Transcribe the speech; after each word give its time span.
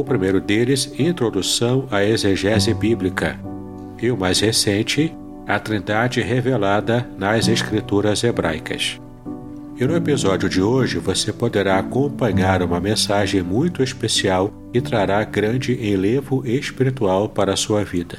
o 0.00 0.02
primeiro 0.02 0.40
deles, 0.40 0.92
Introdução 0.98 1.86
à 1.88 2.04
Exegese 2.04 2.74
Bíblica, 2.74 3.38
e 4.02 4.10
o 4.10 4.16
mais 4.16 4.40
recente, 4.40 5.14
A 5.46 5.56
Trindade 5.60 6.20
Revelada 6.20 7.08
nas 7.16 7.46
Escrituras 7.46 8.24
Hebraicas. 8.24 9.00
E 9.78 9.84
no 9.84 9.94
episódio 9.94 10.48
de 10.48 10.60
hoje 10.60 10.98
você 10.98 11.32
poderá 11.32 11.78
acompanhar 11.78 12.60
uma 12.60 12.80
mensagem 12.80 13.40
muito 13.40 13.84
especial 13.84 14.52
e 14.72 14.80
trará 14.80 15.22
grande 15.22 15.72
enlevo 15.74 16.44
espiritual 16.44 17.28
para 17.28 17.52
a 17.52 17.56
sua 17.56 17.84
vida. 17.84 18.18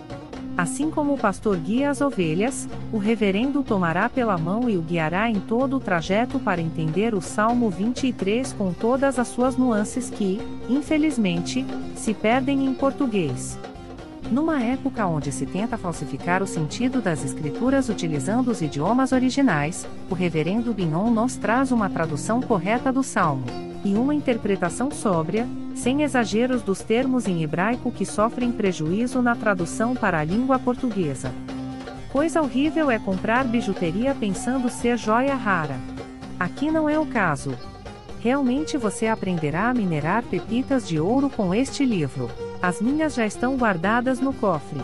Assim 0.57 0.91
como 0.91 1.13
o 1.13 1.17
pastor 1.17 1.57
guia 1.57 1.89
as 1.89 2.01
ovelhas, 2.01 2.67
o 2.91 2.97
reverendo 2.97 3.63
tomará 3.63 4.09
pela 4.09 4.37
mão 4.37 4.69
e 4.69 4.77
o 4.77 4.81
guiará 4.81 5.29
em 5.29 5.39
todo 5.39 5.77
o 5.77 5.79
trajeto 5.79 6.39
para 6.39 6.61
entender 6.61 7.15
o 7.15 7.21
Salmo 7.21 7.69
23 7.69 8.53
com 8.53 8.73
todas 8.73 9.17
as 9.17 9.29
suas 9.29 9.55
nuances 9.55 10.09
que, 10.09 10.39
infelizmente, 10.69 11.65
se 11.95 12.13
perdem 12.13 12.65
em 12.65 12.73
português. 12.73 13.57
Numa 14.29 14.61
época 14.61 15.05
onde 15.07 15.31
se 15.31 15.45
tenta 15.45 15.77
falsificar 15.77 16.41
o 16.41 16.47
sentido 16.47 17.01
das 17.01 17.23
escrituras 17.23 17.89
utilizando 17.89 18.49
os 18.49 18.61
idiomas 18.61 19.11
originais, 19.11 19.85
o 20.09 20.13
reverendo 20.13 20.73
Binon 20.73 21.09
nos 21.09 21.35
traz 21.35 21.71
uma 21.71 21.89
tradução 21.89 22.41
correta 22.41 22.93
do 22.93 23.03
Salmo 23.03 23.43
e 23.83 23.93
uma 23.95 24.13
interpretação 24.13 24.91
sóbria, 24.91 25.47
sem 25.75 26.03
exageros 26.03 26.61
dos 26.61 26.79
termos 26.81 27.27
em 27.27 27.43
hebraico 27.43 27.91
que 27.91 28.05
sofrem 28.05 28.51
prejuízo 28.51 29.21
na 29.21 29.35
tradução 29.35 29.95
para 29.95 30.19
a 30.19 30.23
língua 30.23 30.59
portuguesa. 30.59 31.31
Coisa 32.11 32.41
horrível 32.41 32.91
é 32.91 32.99
comprar 32.99 33.45
bijuteria 33.45 34.13
pensando 34.13 34.69
ser 34.69 34.97
joia 34.97 35.33
rara. 35.33 35.79
Aqui 36.39 36.69
não 36.69 36.89
é 36.89 36.99
o 36.99 37.05
caso. 37.05 37.57
Realmente 38.19 38.77
você 38.77 39.07
aprenderá 39.07 39.69
a 39.69 39.73
minerar 39.73 40.23
pepitas 40.23 40.87
de 40.87 40.99
ouro 40.99 41.29
com 41.29 41.55
este 41.55 41.85
livro. 41.85 42.29
As 42.61 42.81
minhas 42.81 43.15
já 43.15 43.25
estão 43.25 43.55
guardadas 43.57 44.19
no 44.19 44.33
cofre. 44.33 44.81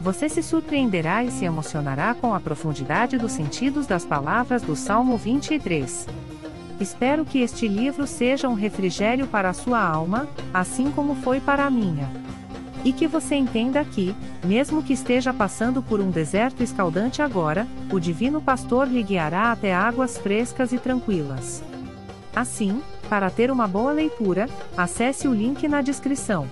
Você 0.00 0.28
se 0.28 0.42
surpreenderá 0.42 1.24
e 1.24 1.30
se 1.30 1.44
emocionará 1.44 2.14
com 2.14 2.34
a 2.34 2.40
profundidade 2.40 3.16
dos 3.16 3.32
sentidos 3.32 3.86
das 3.86 4.04
palavras 4.04 4.62
do 4.62 4.76
Salmo 4.76 5.16
23. 5.16 6.06
Espero 6.80 7.24
que 7.24 7.40
este 7.40 7.66
livro 7.66 8.06
seja 8.06 8.48
um 8.48 8.54
refrigério 8.54 9.26
para 9.26 9.48
a 9.48 9.54
sua 9.54 9.80
alma, 9.80 10.28
assim 10.52 10.90
como 10.90 11.14
foi 11.16 11.40
para 11.40 11.64
a 11.64 11.70
minha. 11.70 12.08
E 12.84 12.92
que 12.92 13.06
você 13.06 13.34
entenda 13.34 13.84
que, 13.84 14.14
mesmo 14.44 14.82
que 14.82 14.92
esteja 14.92 15.32
passando 15.32 15.82
por 15.82 16.00
um 16.00 16.10
deserto 16.10 16.62
escaldante 16.62 17.22
agora, 17.22 17.66
o 17.90 17.98
Divino 17.98 18.40
Pastor 18.40 18.86
lhe 18.86 19.02
guiará 19.02 19.50
até 19.50 19.74
águas 19.74 20.18
frescas 20.18 20.70
e 20.72 20.78
tranquilas. 20.78 21.64
Assim, 22.34 22.82
para 23.08 23.30
ter 23.30 23.50
uma 23.50 23.66
boa 23.66 23.92
leitura, 23.92 24.48
acesse 24.76 25.26
o 25.26 25.34
link 25.34 25.66
na 25.66 25.80
descrição. 25.80 26.46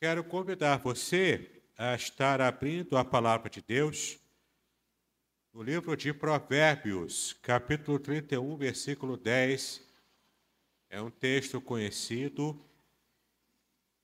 Quero 0.00 0.24
convidar 0.24 0.78
você 0.78 1.62
a 1.76 1.94
estar 1.94 2.40
abrindo 2.40 2.96
a 2.96 3.04
palavra 3.04 3.50
de 3.50 3.60
Deus 3.60 4.18
no 5.52 5.62
livro 5.62 5.94
de 5.94 6.10
Provérbios, 6.14 7.34
capítulo 7.42 7.98
31, 7.98 8.56
versículo 8.56 9.18
10. 9.18 9.86
É 10.88 11.02
um 11.02 11.10
texto 11.10 11.60
conhecido. 11.60 12.58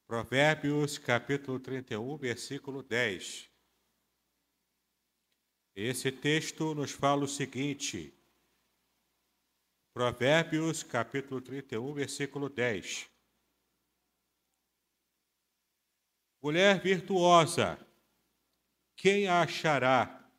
Provérbios, 0.07 0.99
capítulo 0.99 1.59
31, 1.59 2.15
versículo 2.19 2.83
10. 2.83 3.49
Esse 5.75 6.13
texto 6.13 6.75
nos 6.75 6.91
fala 6.91 7.25
o 7.25 7.29
seguinte: 7.29 8.13
Provérbios, 9.95 10.83
capítulo 10.83 11.41
31, 11.41 11.95
versículo 11.95 12.51
10. 12.51 13.16
Mulher 16.47 16.81
virtuosa, 16.81 17.77
quem 18.95 19.27
a 19.27 19.43
achará? 19.43 20.31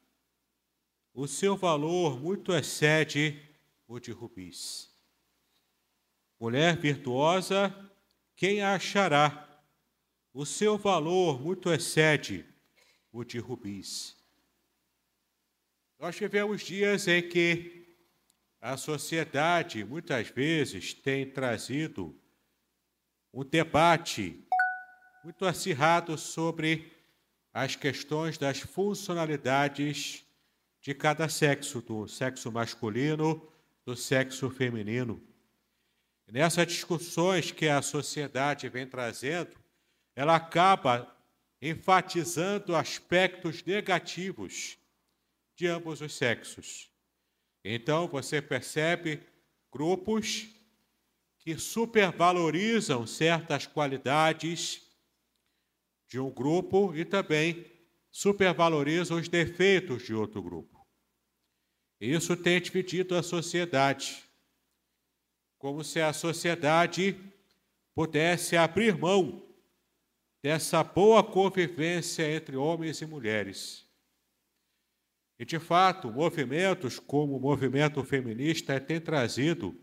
O 1.14 1.28
seu 1.28 1.58
valor 1.58 2.18
muito 2.18 2.54
excede 2.54 3.38
o 3.86 4.00
de 4.00 4.14
rubis. 4.14 4.90
Mulher 6.40 6.78
virtuosa, 6.78 7.76
quem 8.38 8.62
a 8.62 8.76
achará? 8.76 9.62
O 10.34 10.46
seu 10.46 10.78
valor 10.78 11.42
muito 11.42 11.70
excede 11.74 12.46
o 13.12 13.26
de 13.26 13.40
rubis. 13.40 14.16
Nós 16.00 16.16
tivemos 16.16 16.62
dias 16.62 17.06
em 17.10 17.28
que 17.28 17.86
a 18.62 18.78
sociedade 18.78 19.84
muitas 19.84 20.30
vezes 20.30 20.94
tem 20.94 21.30
trazido 21.30 22.18
um 23.34 23.44
debate 23.44 24.47
muito 25.28 25.46
acirrado 25.46 26.18
sobre 26.18 26.90
as 27.54 27.76
questões 27.76 28.38
das 28.38 28.62
funcionalidades 28.62 30.26
de 30.80 30.94
cada 30.94 31.28
sexo, 31.28 31.82
do 31.82 32.08
sexo 32.08 32.50
masculino, 32.50 33.46
do 33.86 33.94
sexo 33.94 34.50
feminino. 34.50 35.22
nessas 36.32 36.68
discussões 36.68 37.52
que 37.52 37.68
a 37.68 37.82
sociedade 37.82 38.70
vem 38.70 38.88
trazendo, 38.88 39.52
ela 40.16 40.38
acaba 40.38 41.14
enfatizando 41.62 42.74
aspectos 42.74 43.62
negativos 43.66 44.78
de 45.58 45.68
ambos 45.68 46.00
os 46.00 46.14
sexos. 46.16 46.90
Então 47.66 48.08
você 48.08 48.42
percebe 48.42 49.22
grupos 49.74 50.48
que 51.40 51.58
supervalorizam 51.58 53.06
certas 53.06 53.68
qualidades 53.68 54.87
de 56.08 56.20
um 56.20 56.30
grupo 56.30 56.96
e 56.96 57.04
também 57.04 57.66
supervalorizam 58.10 59.18
os 59.18 59.28
defeitos 59.28 60.04
de 60.04 60.14
outro 60.14 60.42
grupo. 60.42 60.88
Isso 62.00 62.36
tem 62.36 62.62
dividido 62.62 63.16
a 63.16 63.24
sociedade, 63.24 64.24
como 65.58 65.84
se 65.84 66.00
a 66.00 66.14
sociedade 66.14 67.18
pudesse 67.94 68.56
abrir 68.56 68.98
mão 68.98 69.44
dessa 70.44 70.84
boa 70.84 71.24
convivência 71.24 72.32
entre 72.32 72.56
homens 72.56 73.02
e 73.02 73.06
mulheres. 73.06 73.88
E, 75.40 75.46
de 75.46 75.60
fato, 75.60 76.12
movimentos 76.12 77.00
como 77.00 77.36
o 77.36 77.40
movimento 77.40 78.04
feminista 78.04 78.80
têm 78.80 79.00
trazido 79.00 79.76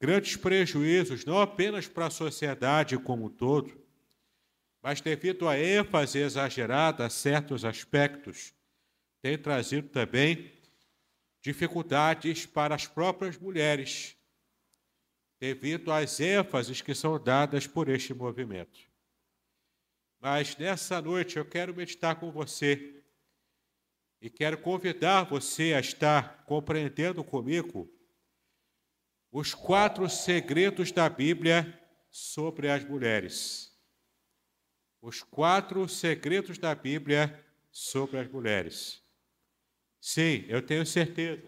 grandes 0.00 0.36
prejuízos, 0.36 1.24
não 1.24 1.40
apenas 1.40 1.86
para 1.86 2.06
a 2.06 2.10
sociedade 2.10 2.98
como 2.98 3.26
um 3.26 3.30
todo, 3.30 3.83
mas 4.84 5.00
devido 5.00 5.48
à 5.48 5.58
ênfase 5.58 6.18
exagerada 6.18 7.06
a 7.06 7.10
certos 7.10 7.64
aspectos, 7.64 8.52
tem 9.22 9.38
trazido 9.38 9.88
também 9.88 10.52
dificuldades 11.40 12.44
para 12.44 12.74
as 12.74 12.86
próprias 12.86 13.38
mulheres, 13.38 14.14
devido 15.40 15.90
às 15.90 16.20
ênfases 16.20 16.82
que 16.82 16.94
são 16.94 17.18
dadas 17.18 17.66
por 17.66 17.88
este 17.88 18.12
movimento. 18.12 18.78
Mas 20.20 20.54
nessa 20.58 21.00
noite 21.00 21.38
eu 21.38 21.46
quero 21.46 21.74
meditar 21.74 22.16
com 22.16 22.30
você 22.30 23.02
e 24.20 24.28
quero 24.28 24.58
convidar 24.58 25.22
você 25.22 25.72
a 25.72 25.80
estar 25.80 26.44
compreendendo 26.44 27.24
comigo 27.24 27.90
os 29.32 29.54
quatro 29.54 30.10
segredos 30.10 30.92
da 30.92 31.08
Bíblia 31.08 31.82
sobre 32.10 32.68
as 32.68 32.84
mulheres. 32.84 33.73
Os 35.04 35.22
quatro 35.22 35.86
segredos 35.86 36.56
da 36.56 36.74
Bíblia 36.74 37.44
sobre 37.70 38.18
as 38.18 38.26
mulheres. 38.26 39.02
Sim, 40.00 40.46
eu 40.48 40.62
tenho 40.62 40.86
certeza. 40.86 41.42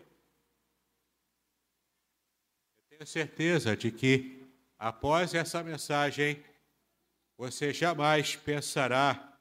Eu 2.76 2.84
tenho 2.90 3.06
certeza 3.06 3.74
de 3.74 3.90
que 3.90 4.46
após 4.78 5.32
essa 5.32 5.62
mensagem 5.62 6.44
você 7.34 7.72
jamais 7.72 8.36
pensará 8.36 9.40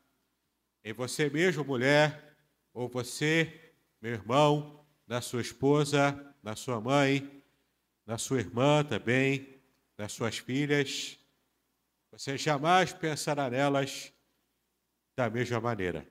em 0.82 0.94
você 0.94 1.30
mesmo, 1.30 1.66
mulher, 1.66 2.38
ou 2.74 2.88
você, 2.88 3.74
meu 4.02 4.14
irmão, 4.14 4.86
na 5.06 5.20
sua 5.20 5.42
esposa, 5.42 6.34
na 6.42 6.56
sua 6.56 6.80
mãe, 6.80 7.44
na 8.06 8.18
sua 8.18 8.40
irmã 8.40 8.82
também, 8.82 9.60
nas 9.98 10.14
suas 10.14 10.38
filhas, 10.38 11.20
você 12.18 12.38
jamais 12.38 12.94
pensará 12.94 13.50
nelas 13.50 14.14
da 15.18 15.30
mesma 15.30 15.60
maneira. 15.60 16.08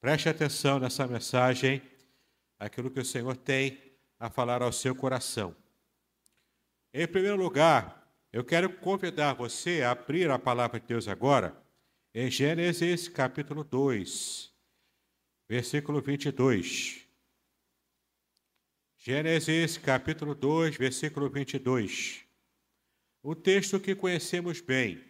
Preste 0.00 0.28
atenção 0.28 0.78
nessa 0.78 1.06
mensagem, 1.06 1.82
aquilo 2.58 2.90
que 2.90 3.00
o 3.00 3.04
Senhor 3.04 3.36
tem 3.36 3.78
a 4.18 4.30
falar 4.30 4.62
ao 4.62 4.72
seu 4.72 4.94
coração. 4.94 5.54
Em 6.92 7.06
primeiro 7.06 7.36
lugar, 7.36 8.10
eu 8.32 8.44
quero 8.44 8.72
convidar 8.78 9.34
você 9.34 9.82
a 9.82 9.90
abrir 9.90 10.30
a 10.30 10.38
palavra 10.38 10.80
de 10.80 10.86
Deus 10.86 11.08
agora 11.08 11.56
em 12.14 12.30
Gênesis 12.30 13.08
capítulo 13.08 13.62
2 13.62 14.50
versículo 15.50 16.00
22. 16.00 17.04
Gênesis 18.96 19.76
capítulo 19.78 20.32
2, 20.32 20.76
versículo 20.76 21.28
22. 21.28 22.29
O 23.22 23.34
texto 23.34 23.78
que 23.78 23.94
conhecemos 23.94 24.60
bem. 24.60 25.04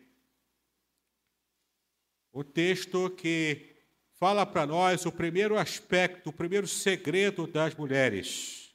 O 2.33 2.43
texto 2.43 3.11
que 3.11 3.77
fala 4.15 4.45
para 4.45 4.67
nós 4.67 5.07
o 5.07 5.13
primeiro 5.13 5.57
aspecto, 5.57 6.31
o 6.31 6.33
primeiro 6.33 6.67
segredo 6.67 7.47
das 7.47 7.75
mulheres. 7.75 8.75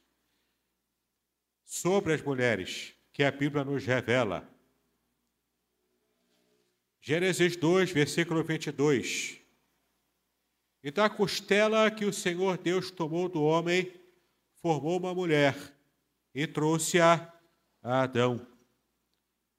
Sobre 1.64 2.14
as 2.14 2.22
mulheres, 2.22 2.94
que 3.12 3.22
a 3.22 3.30
Bíblia 3.30 3.64
nos 3.64 3.84
revela. 3.84 4.48
Gênesis 7.00 7.56
2, 7.56 7.90
versículo 7.92 8.42
22. 8.42 9.40
Então 10.82 11.04
a 11.04 11.10
costela 11.10 11.90
que 11.90 12.04
o 12.04 12.12
Senhor 12.12 12.56
Deus 12.56 12.90
tomou 12.90 13.28
do 13.28 13.42
homem 13.42 13.92
formou 14.62 14.98
uma 14.98 15.14
mulher 15.14 15.54
e 16.34 16.46
trouxe-a 16.46 17.32
a 17.82 18.02
Adão. 18.02 18.55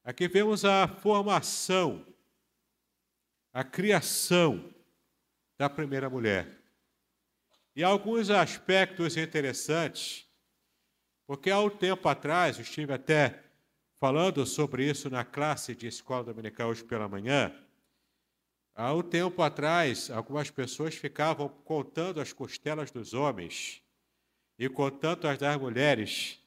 Aqui 0.08 0.26
vemos 0.26 0.64
a 0.64 0.88
formação, 0.88 2.06
a 3.52 3.62
criação 3.62 4.74
da 5.58 5.70
primeira 5.70 6.10
mulher. 6.10 6.48
E 7.76 7.84
alguns 7.84 8.30
aspectos 8.30 9.18
interessantes, 9.18 10.26
porque 11.26 11.52
há 11.52 11.60
um 11.60 11.70
tempo 11.70 12.08
atrás, 12.08 12.58
estive 12.58 12.94
até 12.94 13.44
falando 14.00 14.46
sobre 14.46 14.90
isso 14.90 15.10
na 15.10 15.26
classe 15.26 15.76
de 15.76 15.88
escola 15.88 16.24
dominical 16.24 16.70
hoje 16.70 16.86
pela 16.86 17.10
manhã, 17.10 17.54
Há 18.80 18.94
um 18.94 19.02
tempo 19.02 19.42
atrás, 19.42 20.10
algumas 20.12 20.52
pessoas 20.52 20.94
ficavam 20.94 21.50
contando 21.50 22.22
as 22.22 22.32
costelas 22.32 22.92
dos 22.92 23.16
homens 23.16 23.82
e 24.58 24.70
contando 24.70 25.28
as 25.28 25.40
das 25.40 25.60
mulheres 25.60 26.40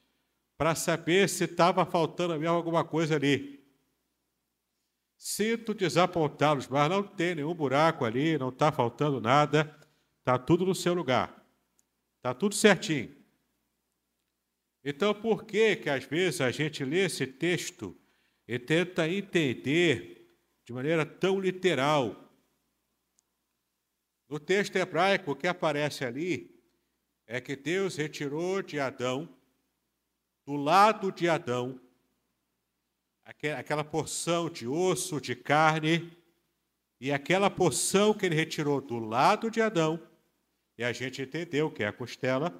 para 0.61 0.75
saber 0.75 1.27
se 1.27 1.45
estava 1.45 1.83
faltando 1.87 2.37
mesmo 2.37 2.55
alguma 2.55 2.85
coisa 2.85 3.15
ali. 3.15 3.65
Sinto 5.17 5.73
desapontá-los, 5.73 6.67
mas 6.67 6.87
não 6.87 7.01
tem 7.01 7.33
nenhum 7.33 7.55
buraco 7.55 8.05
ali, 8.05 8.37
não 8.37 8.49
está 8.49 8.71
faltando 8.71 9.19
nada, 9.19 9.75
está 10.19 10.37
tudo 10.37 10.63
no 10.63 10.75
seu 10.75 10.93
lugar, 10.93 11.43
está 12.17 12.35
tudo 12.35 12.53
certinho. 12.53 13.11
Então, 14.83 15.15
por 15.15 15.45
que 15.45 15.77
que 15.77 15.89
às 15.89 16.03
vezes 16.03 16.41
a 16.41 16.51
gente 16.51 16.85
lê 16.85 17.05
esse 17.05 17.25
texto 17.25 17.99
e 18.47 18.59
tenta 18.59 19.09
entender 19.09 20.37
de 20.63 20.71
maneira 20.73 21.03
tão 21.03 21.39
literal. 21.39 22.31
No 24.29 24.39
texto 24.39 24.75
hebraico, 24.75 25.31
o 25.31 25.35
que 25.35 25.47
aparece 25.47 26.05
ali 26.05 26.63
é 27.25 27.41
que 27.41 27.55
Deus 27.55 27.95
retirou 27.95 28.61
de 28.61 28.79
Adão, 28.79 29.40
do 30.45 30.55
lado 30.55 31.11
de 31.11 31.29
Adão, 31.29 31.79
aquela 33.23 33.83
porção 33.83 34.49
de 34.49 34.67
osso, 34.67 35.21
de 35.21 35.35
carne, 35.35 36.11
e 36.99 37.11
aquela 37.11 37.49
porção 37.49 38.13
que 38.13 38.25
ele 38.25 38.35
retirou 38.35 38.81
do 38.81 38.99
lado 38.99 39.49
de 39.49 39.61
Adão, 39.61 40.01
e 40.77 40.83
a 40.83 40.91
gente 40.91 41.21
entendeu 41.21 41.71
que 41.71 41.83
é 41.83 41.87
a 41.87 41.93
costela, 41.93 42.53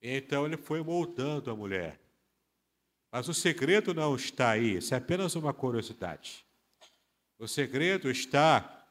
então 0.00 0.44
ele 0.44 0.56
foi 0.56 0.82
moldando 0.82 1.50
a 1.50 1.56
mulher. 1.56 2.00
Mas 3.10 3.28
o 3.28 3.34
segredo 3.34 3.92
não 3.92 4.16
está 4.16 4.50
aí, 4.50 4.76
isso 4.76 4.94
é 4.94 4.96
apenas 4.96 5.34
uma 5.34 5.52
curiosidade. 5.52 6.44
O 7.38 7.46
segredo 7.46 8.10
está 8.10 8.86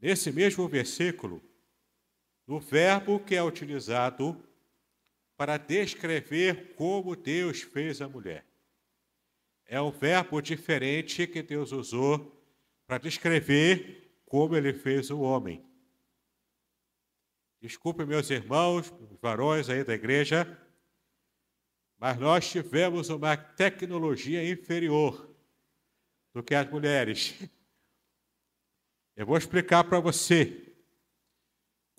nesse 0.00 0.32
mesmo 0.32 0.68
versículo, 0.68 1.42
no 2.46 2.58
verbo 2.58 3.20
que 3.20 3.34
é 3.34 3.42
utilizado 3.42 4.42
para 5.40 5.56
descrever 5.56 6.74
como 6.74 7.16
Deus 7.16 7.62
fez 7.62 8.02
a 8.02 8.06
mulher. 8.06 8.44
É 9.64 9.80
um 9.80 9.90
verbo 9.90 10.38
diferente 10.42 11.26
que 11.26 11.42
Deus 11.42 11.72
usou 11.72 12.44
para 12.86 12.98
descrever 12.98 14.20
como 14.26 14.54
ele 14.54 14.74
fez 14.74 15.10
o 15.10 15.20
homem. 15.20 15.64
Desculpe, 17.58 18.04
meus 18.04 18.28
irmãos, 18.28 18.92
os 19.10 19.18
varões 19.18 19.70
aí 19.70 19.82
da 19.82 19.94
igreja, 19.94 20.60
mas 21.96 22.18
nós 22.18 22.50
tivemos 22.50 23.08
uma 23.08 23.34
tecnologia 23.34 24.46
inferior 24.46 25.34
do 26.34 26.42
que 26.42 26.54
as 26.54 26.68
mulheres. 26.68 27.34
Eu 29.16 29.24
vou 29.24 29.38
explicar 29.38 29.84
para 29.84 30.00
você. 30.00 30.69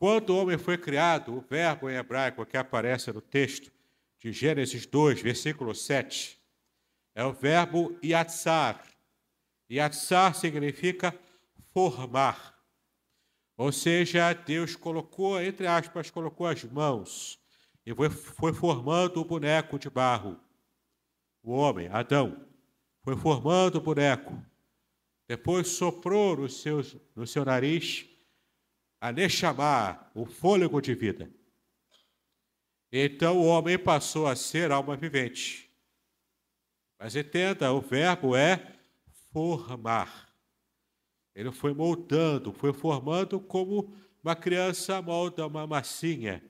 Quando 0.01 0.31
o 0.31 0.38
homem 0.41 0.58
foi 0.58 0.79
criado, 0.79 1.31
o 1.31 1.41
verbo 1.41 1.88
em 1.88 1.93
hebraico 1.93 2.43
que 2.43 2.58
aparece 2.58 3.13
no 3.13 3.22
texto 3.22 3.72
de 4.17 4.31
Gênesis 4.31 4.88
2, 4.88 5.22
versículo 5.22 5.75
7, 5.75 6.41
é 7.13 7.24
o 7.24 7.31
verbo 7.31 7.96
yatsar. 8.03 8.84
Yatsar 9.70 10.34
significa 10.34 11.15
formar. 11.72 12.60
Ou 13.55 13.72
seja, 13.72 14.34
Deus 14.34 14.75
colocou, 14.75 15.39
entre 15.39 15.67
aspas, 15.67 16.10
colocou 16.10 16.48
as 16.48 16.63
mãos 16.63 17.39
e 17.86 17.93
foi, 17.93 18.10
foi 18.10 18.53
formando 18.53 19.22
o 19.22 19.25
boneco 19.25 19.77
de 19.77 19.88
barro. 19.88 20.36
O 21.43 21.51
homem, 21.51 21.89
Adão 21.89 22.43
foi 23.03 23.15
formando 23.15 23.75
o 23.75 23.81
boneco. 23.81 24.43
Depois 25.27 25.67
soprou 25.67 26.38
no 26.38 26.50
seu, 26.50 26.81
no 27.15 27.27
seu 27.27 27.46
nariz 27.46 28.11
a 29.01 29.12
Nechamar, 29.12 30.12
o 30.13 30.27
fôlego 30.27 30.79
de 30.79 30.93
vida. 30.93 31.34
Então 32.91 33.39
o 33.39 33.46
homem 33.46 33.79
passou 33.79 34.27
a 34.27 34.36
ser 34.36 34.72
alma 34.72 34.96
vivente. 34.96 35.67
Mas 37.00 37.15
entenda, 37.15 37.74
o 37.74 37.81
verbo 37.81 38.36
é 38.36 38.77
formar. 39.34 40.31
Ele 41.34 41.51
foi 41.51 41.74
moldando, 41.74 42.53
foi 42.53 42.72
formando 42.72 43.39
como 43.39 43.91
uma 44.24 44.36
criança 44.36 45.01
molda 45.01 45.48
uma 45.48 45.65
massinha. 45.65 46.43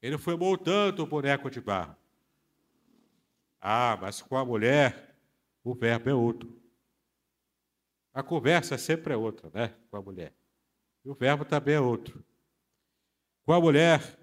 Ele 0.00 0.16
foi 0.18 0.36
moldando 0.36 1.02
o 1.02 1.06
boneco 1.06 1.50
de 1.50 1.60
barro. 1.60 1.96
Ah, 3.60 3.98
mas 4.00 4.22
com 4.22 4.36
a 4.36 4.44
mulher, 4.44 5.16
o 5.64 5.74
verbo 5.74 6.08
é 6.08 6.14
outro. 6.14 6.62
A 8.14 8.22
conversa 8.22 8.78
sempre 8.78 9.14
é 9.14 9.16
outra, 9.16 9.50
né? 9.52 9.74
Com 9.90 9.96
a 9.96 10.02
mulher. 10.02 10.41
E 11.04 11.10
o 11.10 11.14
verbo 11.14 11.44
também 11.44 11.74
é 11.74 11.80
outro. 11.80 12.24
Com 13.44 13.52
a 13.52 13.60
mulher, 13.60 14.18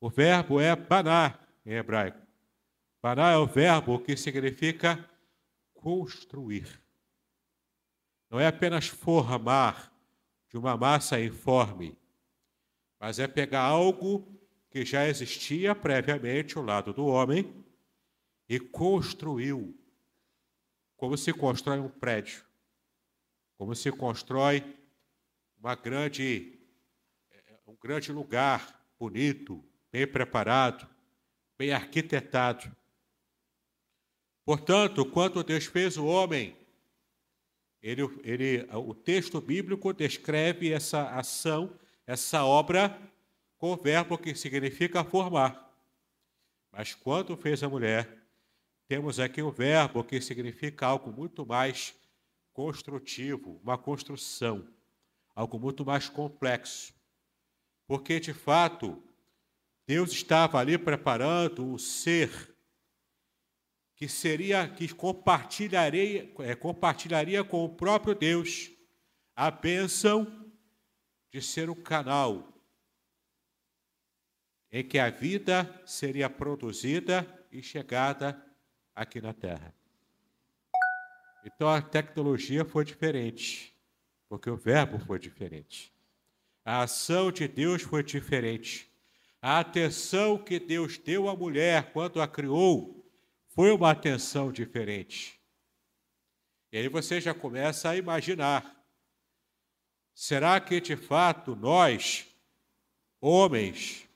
o 0.00 0.10
verbo 0.10 0.60
é 0.60 0.76
baná 0.76 1.38
em 1.64 1.72
hebraico. 1.72 2.20
Baná 3.02 3.30
é 3.30 3.36
o 3.36 3.46
verbo 3.46 3.98
que 3.98 4.16
significa 4.16 5.08
construir. 5.74 6.82
Não 8.28 8.38
é 8.38 8.46
apenas 8.46 8.88
formar 8.88 9.92
de 10.50 10.58
uma 10.58 10.76
massa 10.76 11.20
informe, 11.20 11.96
mas 12.98 13.18
é 13.18 13.26
pegar 13.26 13.62
algo 13.62 14.26
que 14.68 14.84
já 14.84 15.08
existia 15.08 15.74
previamente 15.74 16.58
ao 16.58 16.64
lado 16.64 16.92
do 16.92 17.06
homem 17.06 17.64
e 18.48 18.60
construiu, 18.60 19.78
como 20.96 21.16
se 21.16 21.32
constrói 21.32 21.78
um 21.78 21.88
prédio, 21.88 22.44
como 23.56 23.74
se 23.74 23.90
constrói 23.90 24.75
uma 25.58 25.74
grande, 25.74 26.58
um 27.66 27.76
grande 27.76 28.12
lugar 28.12 28.84
bonito, 28.98 29.64
bem 29.90 30.06
preparado, 30.06 30.88
bem 31.58 31.72
arquitetado. 31.72 32.74
Portanto, 34.44 35.04
quando 35.04 35.42
Deus 35.42 35.66
fez 35.66 35.96
o 35.96 36.06
homem, 36.06 36.56
ele, 37.82 38.02
ele, 38.22 38.68
o 38.72 38.94
texto 38.94 39.40
bíblico 39.40 39.92
descreve 39.92 40.72
essa 40.72 41.10
ação, 41.10 41.78
essa 42.06 42.44
obra, 42.44 43.00
com 43.58 43.72
o 43.72 43.76
verbo 43.76 44.18
que 44.18 44.34
significa 44.34 45.04
formar. 45.04 45.72
Mas 46.70 46.94
quando 46.94 47.36
fez 47.36 47.62
a 47.62 47.68
mulher, 47.68 48.26
temos 48.86 49.18
aqui 49.18 49.42
o 49.42 49.50
verbo 49.50 50.04
que 50.04 50.20
significa 50.20 50.86
algo 50.86 51.10
muito 51.10 51.44
mais 51.44 51.94
construtivo, 52.52 53.60
uma 53.62 53.76
construção, 53.76 54.66
algo 55.36 55.58
muito 55.58 55.84
mais 55.84 56.08
complexo. 56.08 56.94
Porque, 57.86 58.18
de 58.18 58.32
fato, 58.32 59.00
Deus 59.86 60.10
estava 60.10 60.58
ali 60.58 60.76
preparando 60.78 61.64
um 61.64 61.78
ser 61.78 62.56
que 63.94 64.08
seria 64.08 64.68
que 64.68 64.92
compartilharia, 64.92 66.32
é, 66.40 66.54
compartilharia 66.54 67.44
com 67.44 67.64
o 67.64 67.68
próprio 67.68 68.14
Deus 68.14 68.70
a 69.34 69.50
bênção 69.50 70.50
de 71.30 71.40
ser 71.40 71.68
o 71.70 71.76
canal 71.76 72.52
em 74.72 74.82
que 74.82 74.98
a 74.98 75.10
vida 75.10 75.82
seria 75.86 76.28
produzida 76.28 77.26
e 77.52 77.62
chegada 77.62 78.42
aqui 78.94 79.20
na 79.20 79.32
Terra. 79.32 79.72
Então 81.44 81.68
a 81.68 81.80
tecnologia 81.80 82.64
foi 82.64 82.84
diferente, 82.84 83.75
porque 84.28 84.50
o 84.50 84.56
verbo 84.56 84.98
foi 84.98 85.18
diferente. 85.18 85.92
A 86.64 86.82
ação 86.82 87.30
de 87.30 87.46
Deus 87.46 87.82
foi 87.82 88.02
diferente. 88.02 88.90
A 89.40 89.60
atenção 89.60 90.36
que 90.36 90.58
Deus 90.58 90.98
deu 90.98 91.28
à 91.28 91.36
mulher 91.36 91.92
quando 91.92 92.20
a 92.20 92.26
criou 92.26 93.08
foi 93.48 93.70
uma 93.70 93.90
atenção 93.90 94.50
diferente. 94.50 95.40
E 96.72 96.78
aí 96.78 96.88
você 96.88 97.20
já 97.20 97.32
começa 97.32 97.88
a 97.88 97.96
imaginar: 97.96 98.84
será 100.12 100.58
que 100.60 100.80
de 100.80 100.96
fato 100.96 101.54
nós, 101.54 102.26
homens, 103.20 104.08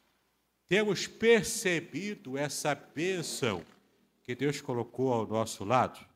temos 0.66 1.06
percebido 1.06 2.36
essa 2.36 2.74
bênção 2.74 3.64
que 4.24 4.34
Deus 4.34 4.60
colocou 4.60 5.12
ao 5.12 5.26
nosso 5.26 5.64
lado? 5.64 6.09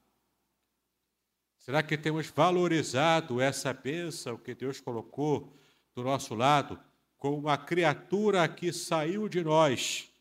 Será 1.64 1.82
que 1.82 1.96
temos 1.96 2.26
valorizado 2.26 3.40
essa 3.40 3.72
bênção 3.72 4.36
que 4.36 4.54
Deus 4.54 4.82
colocou 4.82 5.50
do 5.94 6.02
nosso 6.02 6.34
lado 6.34 6.78
como 7.16 7.38
uma 7.38 7.56
criatura 7.56 8.46
que 8.46 8.70
saiu 8.70 9.30
de 9.30 9.42
nós, 9.42 10.12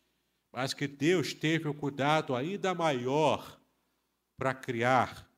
mas 0.50 0.72
que 0.72 0.88
Deus 0.88 1.34
teve 1.34 1.68
um 1.68 1.74
cuidado 1.74 2.34
ainda 2.34 2.74
maior 2.74 3.60
para 4.38 4.54
criar 4.54 5.30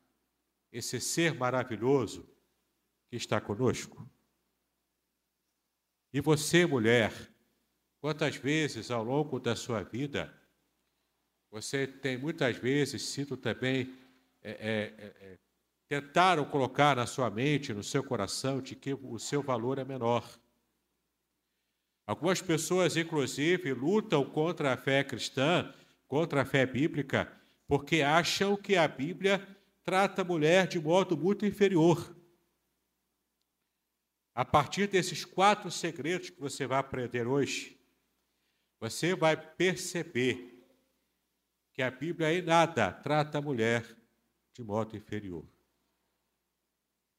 esse 0.71 1.01
ser 1.01 1.33
maravilhoso 1.33 2.25
que 3.09 3.17
está 3.17 3.41
conosco? 3.41 4.09
E 6.13 6.21
você, 6.21 6.65
mulher, 6.65 7.11
quantas 7.99 8.37
vezes 8.37 8.89
ao 8.91 9.03
longo 9.03 9.41
da 9.41 9.57
sua 9.57 9.83
vida 9.83 10.33
você 11.51 11.85
tem 11.85 12.17
muitas 12.17 12.55
vezes 12.55 13.01
sido 13.01 13.35
também 13.35 13.93
é, 14.41 14.51
é, 14.51 15.33
é, 15.33 15.39
tentaram 15.87 16.45
colocar 16.45 16.95
na 16.95 17.05
sua 17.05 17.29
mente, 17.29 17.73
no 17.73 17.83
seu 17.83 18.03
coração, 18.03 18.61
de 18.61 18.75
que 18.75 18.93
o 18.93 19.17
seu 19.17 19.41
valor 19.41 19.79
é 19.79 19.85
menor. 19.85 20.27
Algumas 22.05 22.41
pessoas, 22.41 22.95
inclusive, 22.95 23.73
lutam 23.73 24.23
contra 24.25 24.73
a 24.73 24.77
fé 24.77 25.03
cristã, 25.03 25.73
contra 26.07 26.41
a 26.41 26.45
fé 26.45 26.65
bíblica, 26.65 27.31
porque 27.67 28.01
acham 28.01 28.55
que 28.55 28.75
a 28.75 28.87
Bíblia 28.87 29.45
trata 29.83 30.21
a 30.21 30.25
mulher 30.25 30.67
de 30.67 30.79
modo 30.79 31.17
muito 31.17 31.45
inferior. 31.45 32.15
A 34.33 34.45
partir 34.45 34.87
desses 34.87 35.25
quatro 35.25 35.71
segredos 35.71 36.29
que 36.29 36.39
você 36.39 36.67
vai 36.67 36.79
aprender 36.79 37.27
hoje, 37.27 37.77
você 38.79 39.15
vai 39.15 39.35
perceber 39.35 40.63
que 41.73 41.81
a 41.81 41.89
Bíblia 41.89 42.33
em 42.33 42.41
nada 42.41 42.91
trata 42.91 43.37
a 43.37 43.41
mulher 43.41 43.83
de 44.53 44.63
modo 44.63 44.95
inferior. 44.95 45.45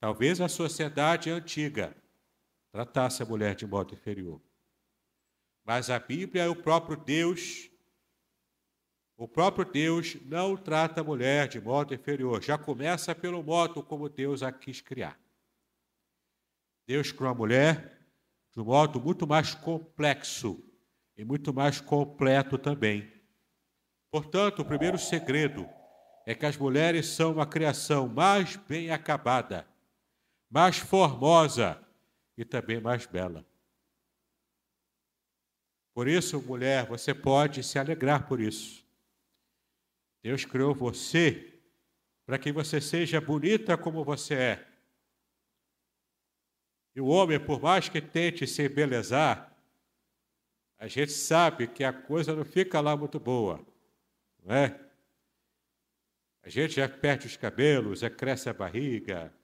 Talvez 0.00 0.40
a 0.40 0.48
sociedade 0.48 1.30
antiga 1.30 1.96
tratasse 2.70 3.22
a 3.22 3.26
mulher 3.26 3.54
de 3.54 3.66
modo 3.66 3.94
inferior. 3.94 4.40
Mas 5.64 5.90
a 5.90 5.98
Bíblia 5.98 6.44
é 6.44 6.48
o 6.48 6.56
próprio 6.56 6.96
Deus. 6.96 7.68
O 9.16 9.26
próprio 9.26 9.64
Deus 9.64 10.16
não 10.24 10.56
trata 10.56 11.00
a 11.00 11.04
mulher 11.04 11.48
de 11.48 11.60
modo 11.60 11.92
inferior. 11.92 12.42
Já 12.42 12.56
começa 12.56 13.14
pelo 13.14 13.42
modo 13.42 13.82
como 13.82 14.08
Deus 14.08 14.42
a 14.42 14.52
quis 14.52 14.80
criar. 14.80 15.18
Deus 16.86 17.12
criou 17.12 17.30
a 17.30 17.34
mulher 17.34 17.98
de 18.52 18.60
um 18.60 18.64
modo 18.64 19.00
muito 19.00 19.26
mais 19.26 19.54
complexo 19.54 20.64
e 21.16 21.24
muito 21.24 21.52
mais 21.52 21.80
completo 21.80 22.56
também. 22.56 23.12
Portanto, 24.10 24.60
o 24.62 24.64
primeiro 24.64 24.96
segredo 24.96 25.68
é 26.24 26.34
que 26.34 26.46
as 26.46 26.56
mulheres 26.56 27.08
são 27.08 27.32
uma 27.32 27.46
criação 27.46 28.08
mais 28.08 28.56
bem 28.56 28.90
acabada, 28.90 29.66
mais 30.50 30.78
formosa 30.78 31.80
e 32.36 32.44
também 32.44 32.80
mais 32.80 33.06
bela. 33.06 33.44
Por 35.92 36.06
isso, 36.06 36.40
mulher, 36.40 36.86
você 36.86 37.12
pode 37.12 37.62
se 37.62 37.78
alegrar 37.78 38.28
por 38.28 38.40
isso. 38.40 38.86
Deus 40.22 40.44
criou 40.44 40.74
você 40.74 41.60
para 42.24 42.38
que 42.38 42.52
você 42.52 42.80
seja 42.80 43.20
bonita 43.20 43.76
como 43.76 44.04
você 44.04 44.34
é. 44.34 44.68
E 46.94 47.00
o 47.00 47.06
homem, 47.06 47.38
por 47.38 47.60
mais 47.60 47.88
que 47.88 48.00
tente 48.00 48.46
se 48.46 48.64
embelezar, 48.64 49.56
a 50.78 50.86
gente 50.86 51.12
sabe 51.12 51.66
que 51.66 51.82
a 51.82 51.92
coisa 51.92 52.34
não 52.34 52.44
fica 52.44 52.80
lá 52.80 52.96
muito 52.96 53.18
boa, 53.18 53.64
não 54.44 54.54
é? 54.54 54.80
A 56.42 56.48
gente 56.48 56.76
já 56.76 56.88
perde 56.88 57.26
os 57.26 57.36
cabelos, 57.36 58.00
já 58.00 58.10
cresce 58.10 58.48
a 58.48 58.54
barriga, 58.54 59.34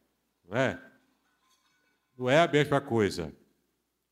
não 0.44 0.56
é? 0.56 0.93
Não 2.16 2.30
é 2.30 2.38
a 2.40 2.48
mesma 2.48 2.80
coisa. 2.80 3.32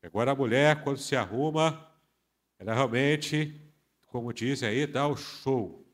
Agora 0.01 0.31
a 0.31 0.35
mulher, 0.35 0.83
quando 0.83 0.97
se 0.97 1.15
arruma, 1.15 1.89
ela 2.59 2.73
realmente, 2.73 3.59
como 4.07 4.33
dizem 4.33 4.67
aí, 4.67 4.85
dá 4.85 5.07
o 5.07 5.15
show, 5.15 5.85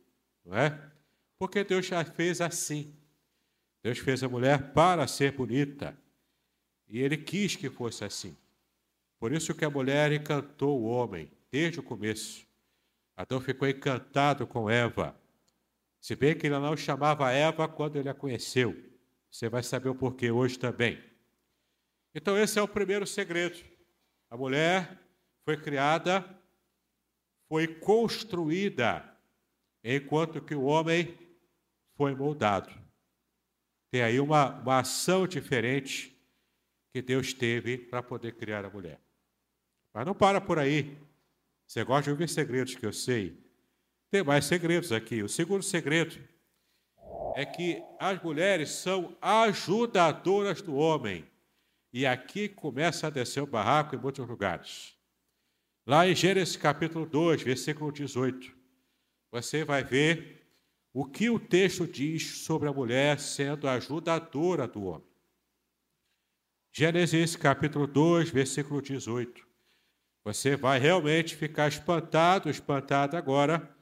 não 0.44 0.58
é? 0.58 0.80
Porque 1.38 1.64
Deus 1.64 1.86
já 1.86 2.04
fez 2.04 2.42
assim. 2.42 2.96
Deus 3.84 4.00
fez 4.00 4.24
a 4.24 4.30
mulher 4.30 4.74
para 4.74 5.08
ser 5.08 5.32
bonita. 5.32 5.98
E 6.88 7.00
ele 7.00 7.18
quis 7.18 7.56
que 7.56 7.70
fosse 7.70 8.04
assim. 8.04 8.36
Por 9.20 9.32
isso 9.32 9.54
que 9.54 9.64
a 9.64 9.70
mulher 9.70 10.12
encantou 10.12 10.82
o 10.82 10.86
homem 10.86 11.32
desde 11.52 11.80
o 11.80 11.84
começo. 11.84 12.46
Adão 13.16 13.40
ficou 13.40 13.68
encantado 13.68 14.48
com 14.48 14.70
Eva. 14.70 15.16
Se 16.00 16.16
bem 16.16 16.36
que 16.36 16.48
ele 16.48 16.58
não 16.58 16.76
chamava 16.76 17.32
Eva 17.32 17.68
quando 17.68 17.98
ele 17.98 18.10
a 18.10 18.14
conheceu. 18.14 18.76
Você 19.30 19.50
vai 19.50 19.62
saber 19.62 19.90
o 19.90 19.96
porquê 19.96 20.32
hoje 20.32 20.58
também. 20.58 21.09
Então, 22.22 22.38
esse 22.38 22.60
é 22.60 22.62
o 22.62 22.68
primeiro 22.68 23.08
segredo. 23.08 23.58
A 24.30 24.36
mulher 24.36 25.00
foi 25.46 25.56
criada 25.56 26.38
foi 27.48 27.66
construída, 27.66 29.18
enquanto 29.82 30.42
que 30.42 30.54
o 30.54 30.64
homem 30.64 31.18
foi 31.96 32.14
moldado. 32.14 32.70
Tem 33.90 34.02
aí 34.02 34.20
uma, 34.20 34.60
uma 34.60 34.80
ação 34.80 35.26
diferente 35.26 36.14
que 36.94 37.02
Deus 37.02 37.34
teve 37.34 37.78
para 37.78 38.04
poder 38.04 38.34
criar 38.34 38.66
a 38.66 38.70
mulher. 38.70 39.00
Mas 39.94 40.06
não 40.06 40.14
para 40.14 40.42
por 40.42 40.60
aí. 40.60 40.98
Você 41.66 41.86
gosta 41.86 42.04
de 42.04 42.10
ouvir 42.12 42.28
segredos 42.28 42.76
que 42.76 42.86
eu 42.86 42.92
sei. 42.92 43.42
Tem 44.12 44.24
mais 44.24 44.44
segredos 44.44 44.92
aqui. 44.92 45.24
O 45.24 45.30
segundo 45.30 45.64
segredo 45.64 46.22
é 47.38 47.46
que 47.46 47.82
as 47.98 48.22
mulheres 48.22 48.72
são 48.72 49.18
ajudadoras 49.22 50.62
do 50.62 50.76
homem. 50.76 51.26
E 51.92 52.06
aqui 52.06 52.48
começa 52.48 53.08
a 53.08 53.10
descer 53.10 53.42
o 53.42 53.48
barraco 53.48 53.96
em 53.96 54.00
muitos 54.00 54.28
lugares. 54.28 54.96
Lá 55.86 56.08
em 56.08 56.16
Gênesis 56.16 56.56
capítulo 56.56 57.06
2, 57.06 57.42
versículo 57.42 57.92
18, 57.92 58.56
você 59.32 59.64
vai 59.64 59.84
ver 59.84 60.48
o 60.94 61.06
que 61.06 61.30
o 61.30 61.40
texto 61.40 61.88
diz 61.88 62.44
sobre 62.44 62.70
a 62.70 62.74
mulher 62.74 63.20
sendo 63.20 63.68
ajudadora 63.68 64.68
do 64.68 64.84
homem. 64.84 65.08
Gênesis 66.72 67.36
capítulo 67.36 67.88
2, 67.88 68.30
versículo 68.30 68.82
18. 68.82 69.48
Você 70.24 70.56
vai 70.56 70.78
realmente 70.78 71.36
ficar 71.36 71.68
espantado, 71.68 72.50
espantado 72.50 73.18
agora, 73.18 73.76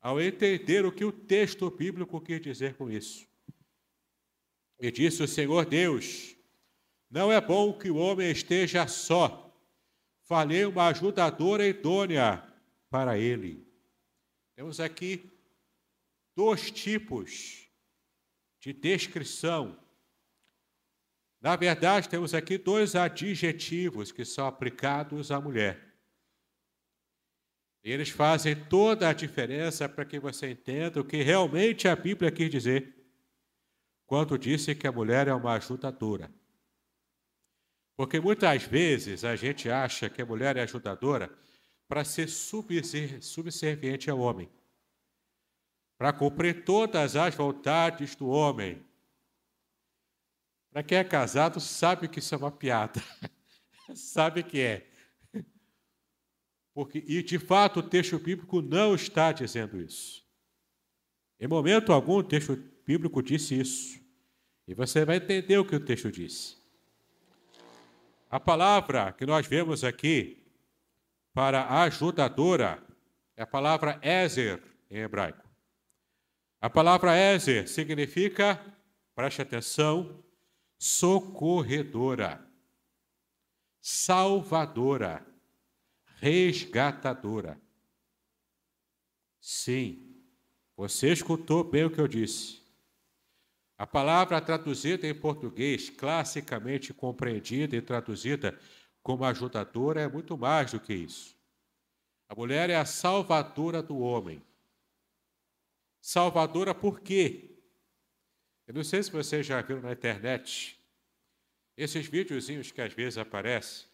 ao 0.00 0.20
entender 0.20 0.86
o 0.86 0.92
que 0.92 1.04
o 1.04 1.10
texto 1.10 1.68
bíblico 1.68 2.20
quer 2.20 2.38
dizer 2.38 2.76
com 2.76 2.88
isso. 2.88 3.26
E 4.78 4.90
disse 4.90 5.22
o 5.22 5.28
Senhor 5.28 5.66
Deus: 5.66 6.36
Não 7.10 7.32
é 7.32 7.40
bom 7.40 7.76
que 7.76 7.90
o 7.90 7.96
homem 7.96 8.30
esteja 8.30 8.86
só 8.86 9.50
falei 10.30 10.64
uma 10.64 10.86
ajudadora 10.86 11.66
idônea 11.66 12.40
para 12.88 13.18
ele. 13.18 13.66
Temos 14.54 14.78
aqui 14.78 15.28
dois 16.36 16.70
tipos 16.70 17.68
de 18.60 18.72
descrição. 18.72 19.76
Na 21.40 21.56
verdade, 21.56 22.08
temos 22.08 22.32
aqui 22.32 22.58
dois 22.58 22.94
adjetivos 22.94 24.12
que 24.12 24.24
são 24.24 24.46
aplicados 24.46 25.32
à 25.32 25.40
mulher. 25.40 25.98
Eles 27.82 28.10
fazem 28.10 28.54
toda 28.54 29.08
a 29.08 29.12
diferença 29.12 29.88
para 29.88 30.04
que 30.04 30.20
você 30.20 30.50
entenda 30.52 31.00
o 31.00 31.04
que 31.04 31.22
realmente 31.22 31.88
a 31.88 31.96
Bíblia 31.96 32.30
quer 32.30 32.48
dizer 32.48 32.94
quando 34.06 34.38
disse 34.38 34.76
que 34.76 34.86
a 34.86 34.92
mulher 34.92 35.26
é 35.26 35.34
uma 35.34 35.54
ajudadora. 35.54 36.32
Porque 38.00 38.18
muitas 38.18 38.62
vezes 38.62 39.26
a 39.26 39.36
gente 39.36 39.68
acha 39.68 40.08
que 40.08 40.22
a 40.22 40.24
mulher 40.24 40.56
é 40.56 40.62
ajudadora 40.62 41.30
para 41.86 42.02
ser 42.02 42.30
subserviente 42.30 44.08
ao 44.08 44.18
homem, 44.18 44.48
para 45.98 46.10
cumprir 46.10 46.64
todas 46.64 47.14
as 47.14 47.34
vontades 47.34 48.14
do 48.14 48.26
homem. 48.30 48.82
Para 50.70 50.82
quem 50.82 50.96
é 50.96 51.04
casado, 51.04 51.60
sabe 51.60 52.08
que 52.08 52.20
isso 52.20 52.34
é 52.34 52.38
uma 52.38 52.50
piada, 52.50 53.02
sabe 53.94 54.44
que 54.44 54.60
é. 54.60 54.86
Porque, 56.72 57.04
e 57.06 57.22
de 57.22 57.38
fato 57.38 57.80
o 57.80 57.82
texto 57.82 58.18
bíblico 58.18 58.62
não 58.62 58.94
está 58.94 59.30
dizendo 59.30 59.78
isso. 59.78 60.24
Em 61.38 61.46
momento 61.46 61.92
algum 61.92 62.14
o 62.14 62.24
texto 62.24 62.56
bíblico 62.86 63.22
disse 63.22 63.60
isso. 63.60 64.00
E 64.66 64.72
você 64.72 65.04
vai 65.04 65.16
entender 65.16 65.58
o 65.58 65.66
que 65.66 65.76
o 65.76 65.84
texto 65.84 66.10
disse. 66.10 66.59
A 68.30 68.38
palavra 68.38 69.12
que 69.12 69.26
nós 69.26 69.44
vemos 69.44 69.82
aqui 69.82 70.40
para 71.34 71.82
ajudadora 71.82 72.80
é 73.36 73.42
a 73.42 73.46
palavra 73.46 73.98
Ezer 74.04 74.62
em 74.88 74.98
hebraico. 74.98 75.44
A 76.60 76.70
palavra 76.70 77.18
Ezer 77.18 77.66
significa, 77.66 78.64
preste 79.16 79.42
atenção, 79.42 80.22
socorredora, 80.78 82.40
salvadora, 83.80 85.26
resgatadora. 86.20 87.60
Sim, 89.40 90.22
você 90.76 91.12
escutou 91.12 91.64
bem 91.64 91.84
o 91.84 91.90
que 91.90 92.00
eu 92.00 92.06
disse. 92.06 92.59
A 93.80 93.86
palavra 93.86 94.42
traduzida 94.42 95.06
em 95.06 95.14
português, 95.14 95.88
classicamente 95.88 96.92
compreendida 96.92 97.74
e 97.74 97.80
traduzida 97.80 98.60
como 99.02 99.24
ajudadora, 99.24 100.02
é 100.02 100.06
muito 100.06 100.36
mais 100.36 100.72
do 100.72 100.78
que 100.78 100.92
isso. 100.92 101.34
A 102.28 102.34
mulher 102.34 102.68
é 102.68 102.76
a 102.76 102.84
salvadora 102.84 103.82
do 103.82 103.98
homem. 103.98 104.44
Salvadora 105.98 106.74
por 106.74 107.00
quê? 107.00 107.58
Eu 108.66 108.74
não 108.74 108.84
sei 108.84 109.02
se 109.02 109.10
você 109.10 109.42
já 109.42 109.62
viu 109.62 109.80
na 109.80 109.92
internet 109.92 110.78
esses 111.74 112.06
videozinhos 112.06 112.70
que 112.70 112.82
às 112.82 112.92
vezes 112.92 113.16
aparecem, 113.16 113.88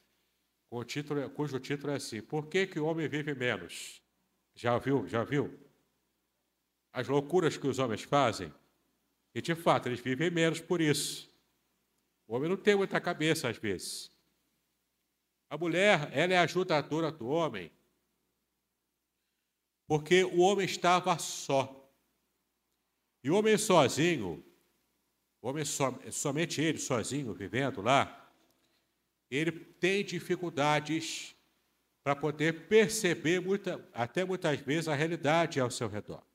título, 0.85 1.31
cujo 1.31 1.61
título 1.61 1.93
é 1.93 1.97
assim: 1.97 2.21
Por 2.21 2.49
que, 2.49 2.67
que 2.67 2.81
o 2.81 2.87
homem 2.87 3.07
vive 3.07 3.37
menos? 3.37 4.03
Já 4.53 4.79
viu? 4.79 5.07
Já 5.07 5.23
viu? 5.23 5.57
As 6.93 7.07
loucuras 7.07 7.57
que 7.57 7.69
os 7.69 7.79
homens 7.79 8.03
fazem. 8.03 8.53
E 9.37 9.43
de 9.43 9.55
fato, 9.55 9.87
eles 9.87 10.01
vivem 10.01 10.31
menos 10.31 10.63
por 10.63 10.81
isso. 10.81 11.31
O 12.27 12.35
homem 12.35 12.49
não 12.49 12.57
tem 12.57 12.75
muita 12.75 12.99
cabeça 12.99 13.51
às 13.51 13.59
vezes. 13.59 14.11
A 15.51 15.59
mulher, 15.59 16.09
ela 16.11 16.33
é 16.33 16.39
ajudadora 16.39 17.13
do 17.13 17.29
homem, 17.29 17.71
porque 19.87 20.25
o 20.25 20.39
homem 20.39 20.65
estava 20.65 21.19
só. 21.19 21.87
E 23.23 23.31
o 23.31 23.37
homem 23.37 23.59
sozinho, 23.59 24.43
o 25.43 25.49
homem 25.49 25.67
so, 25.67 25.85
somente 26.11 26.63
ele 26.63 26.79
sozinho 26.79 27.35
vivendo 27.35 27.83
lá, 27.83 28.33
ele 29.31 29.53
tem 29.53 30.03
dificuldades 30.03 31.37
para 32.03 32.17
poder 32.17 32.69
perceber 32.69 33.41
muita, 33.43 33.87
até 33.93 34.25
muitas 34.25 34.59
vezes 34.61 34.89
a 34.89 34.95
realidade 34.95 35.61
ao 35.61 35.71
seu 35.71 35.89
redor. 35.91 36.26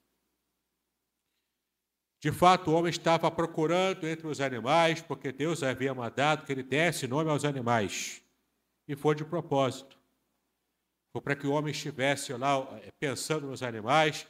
De 2.21 2.31
fato, 2.31 2.69
o 2.69 2.75
homem 2.75 2.91
estava 2.91 3.31
procurando 3.31 4.07
entre 4.07 4.27
os 4.27 4.39
animais, 4.39 5.01
porque 5.01 5.31
Deus 5.31 5.63
havia 5.63 5.91
mandado 5.91 6.45
que 6.45 6.51
ele 6.51 6.61
desse 6.61 7.07
nome 7.07 7.31
aos 7.31 7.43
animais. 7.43 8.21
E 8.87 8.95
foi 8.95 9.15
de 9.15 9.25
propósito. 9.25 9.97
Foi 11.11 11.19
para 11.19 11.35
que 11.35 11.47
o 11.47 11.51
homem 11.51 11.71
estivesse 11.71 12.31
lá 12.33 12.59
eh, 12.83 12.91
pensando 12.99 13.47
nos 13.47 13.63
animais 13.63 14.27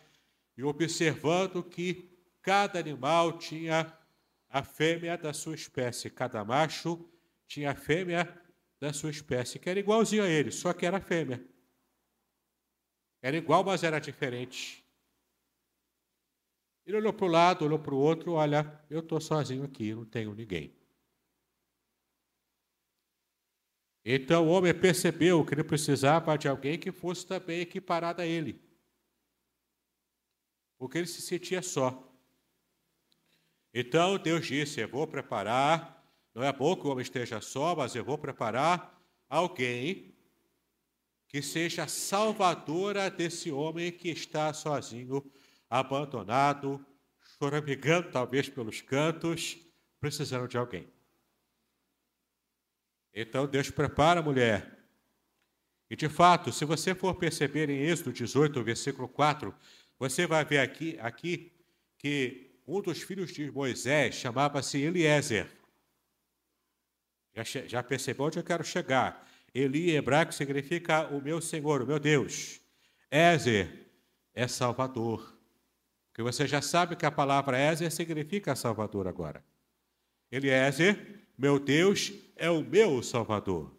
e 0.58 0.64
observando 0.64 1.62
que 1.62 2.10
cada 2.42 2.80
animal 2.80 3.38
tinha 3.38 3.94
a 4.50 4.64
fêmea 4.64 5.18
da 5.18 5.34
sua 5.34 5.56
espécie, 5.56 6.10
cada 6.10 6.46
macho 6.46 7.06
tinha 7.46 7.72
a 7.72 7.76
fêmea 7.76 8.42
da 8.80 8.94
sua 8.94 9.10
espécie, 9.10 9.60
que 9.60 9.70
era 9.70 9.80
igualzinho 9.80 10.24
a 10.24 10.30
ele, 10.30 10.50
só 10.50 10.72
que 10.72 10.86
era 10.86 11.02
fêmea. 11.02 11.44
Era 13.22 13.36
igual, 13.36 13.66
mas 13.66 13.84
era 13.84 14.00
diferente. 14.00 14.81
Ele 16.86 16.98
olhou 16.98 17.14
para 17.14 17.26
o 17.26 17.30
lado, 17.30 17.66
olhou 17.66 17.80
para 17.80 17.94
o 17.94 17.98
outro, 17.98 18.34
olha, 18.34 18.84
eu 18.90 19.00
estou 19.00 19.22
sozinho 19.22 19.64
aqui, 19.64 19.94
não 19.94 20.06
tenho 20.06 20.34
ninguém. 20.34 20.76
Então 24.04 24.48
o 24.48 24.50
homem 24.50 24.74
percebeu 24.74 25.46
que 25.46 25.54
ele 25.54 25.64
precisava 25.64 26.36
de 26.38 26.48
alguém 26.48 26.80
que 26.80 26.92
fosse 26.92 27.26
também 27.26 27.62
equiparado 27.62 28.22
a 28.22 28.26
ele. 28.26 28.60
Porque 30.78 30.98
ele 30.98 31.08
se 31.08 31.22
sentia 31.22 31.62
só. 31.62 32.12
Então 33.72 34.18
Deus 34.18 34.48
disse: 34.48 34.82
Eu 34.82 34.90
vou 34.90 35.06
preparar, 35.06 36.04
não 36.34 36.44
é 36.44 36.52
bom 36.52 36.76
que 36.76 36.88
o 36.88 36.90
homem 36.90 37.04
esteja 37.04 37.40
só, 37.40 37.76
mas 37.76 37.96
eu 37.96 38.04
vou 38.04 38.18
preparar 38.18 39.00
alguém 39.30 40.16
que 41.28 41.42
seja 41.42 41.88
salvadora 41.88 43.10
desse 43.10 43.52
homem 43.52 43.92
que 43.92 44.10
está 44.10 44.52
sozinho 44.52 45.24
abandonado, 45.72 46.86
choramingando 47.40 48.12
talvez 48.12 48.50
pelos 48.50 48.82
cantos, 48.82 49.58
precisando 50.02 50.50
de 50.50 50.58
alguém. 50.58 50.86
Então 53.14 53.48
Deus 53.48 53.72
prepara 53.72 54.20
a 54.20 54.24
mulher. 54.24 54.80
E 55.90 55.96
de 55.96 56.10
fato, 56.10 56.52
se 56.52 56.66
você 56.66 56.94
for 56.94 57.16
perceber 57.16 57.70
em 57.70 57.84
Êxodo 57.84 58.12
18, 58.12 58.62
versículo 58.64 59.08
4, 59.08 59.56
você 59.98 60.28
vai 60.28 60.44
ver 60.44 60.60
aqui, 60.60 61.00
aqui 61.00 61.54
que 61.98 62.60
um 62.68 62.82
dos 62.82 63.02
filhos 63.02 63.32
de 63.32 63.50
Moisés 63.50 64.16
chamava-se 64.16 64.78
Eliezer. 64.78 65.50
Já, 67.34 67.44
já 67.44 67.84
percebeu 67.84 68.26
onde 68.26 68.40
eu 68.40 68.44
quero 68.44 68.64
chegar? 68.64 69.26
Eli 69.54 69.92
hebraico 69.92 70.34
significa 70.34 71.08
o 71.08 71.22
meu 71.22 71.42
Senhor, 71.42 71.82
o 71.82 71.88
meu 71.88 72.00
Deus. 72.00 72.60
Ezer 73.10 73.90
é 74.34 74.48
Salvador. 74.48 75.41
Porque 76.12 76.22
você 76.22 76.46
já 76.46 76.62
sabe 76.62 76.96
que 76.96 77.06
a 77.06 77.12
palavra 77.12 77.58
Ézer 77.58 77.90
significa 77.90 78.56
Salvador 78.56 79.08
agora. 79.08 79.44
Eliezer, 80.30 81.26
meu 81.38 81.58
Deus, 81.58 82.12
é 82.36 82.50
o 82.50 82.62
meu 82.62 83.02
Salvador. 83.02 83.74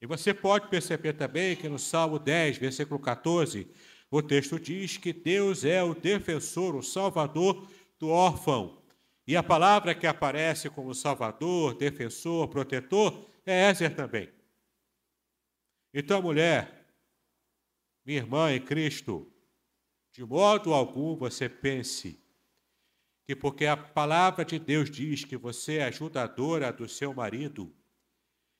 E 0.00 0.06
você 0.06 0.32
pode 0.32 0.68
perceber 0.68 1.14
também 1.14 1.56
que 1.56 1.68
no 1.68 1.78
Salmo 1.78 2.18
10, 2.18 2.58
versículo 2.58 3.00
14, 3.00 3.68
o 4.10 4.22
texto 4.22 4.60
diz 4.60 4.96
que 4.96 5.12
Deus 5.12 5.64
é 5.64 5.82
o 5.82 5.94
defensor, 5.94 6.76
o 6.76 6.82
salvador 6.82 7.66
do 7.98 8.10
órfão, 8.10 8.80
E 9.26 9.36
a 9.36 9.42
palavra 9.42 9.94
que 9.94 10.06
aparece 10.06 10.68
como 10.68 10.94
Salvador, 10.94 11.74
defensor, 11.74 12.46
protetor 12.48 13.26
é 13.46 13.70
Ézer 13.70 13.94
também. 13.96 14.30
Então, 15.94 16.20
mulher, 16.20 16.86
minha 18.04 18.18
irmã 18.18 18.52
em 18.52 18.60
Cristo, 18.60 19.32
de 20.14 20.24
modo 20.24 20.72
algum 20.72 21.16
você 21.16 21.48
pense 21.48 22.22
que 23.26 23.34
porque 23.34 23.66
a 23.66 23.76
palavra 23.76 24.44
de 24.44 24.60
Deus 24.60 24.88
diz 24.88 25.24
que 25.24 25.36
você 25.36 25.78
é 25.78 25.84
ajudadora 25.86 26.72
do 26.72 26.88
seu 26.88 27.12
marido, 27.12 27.74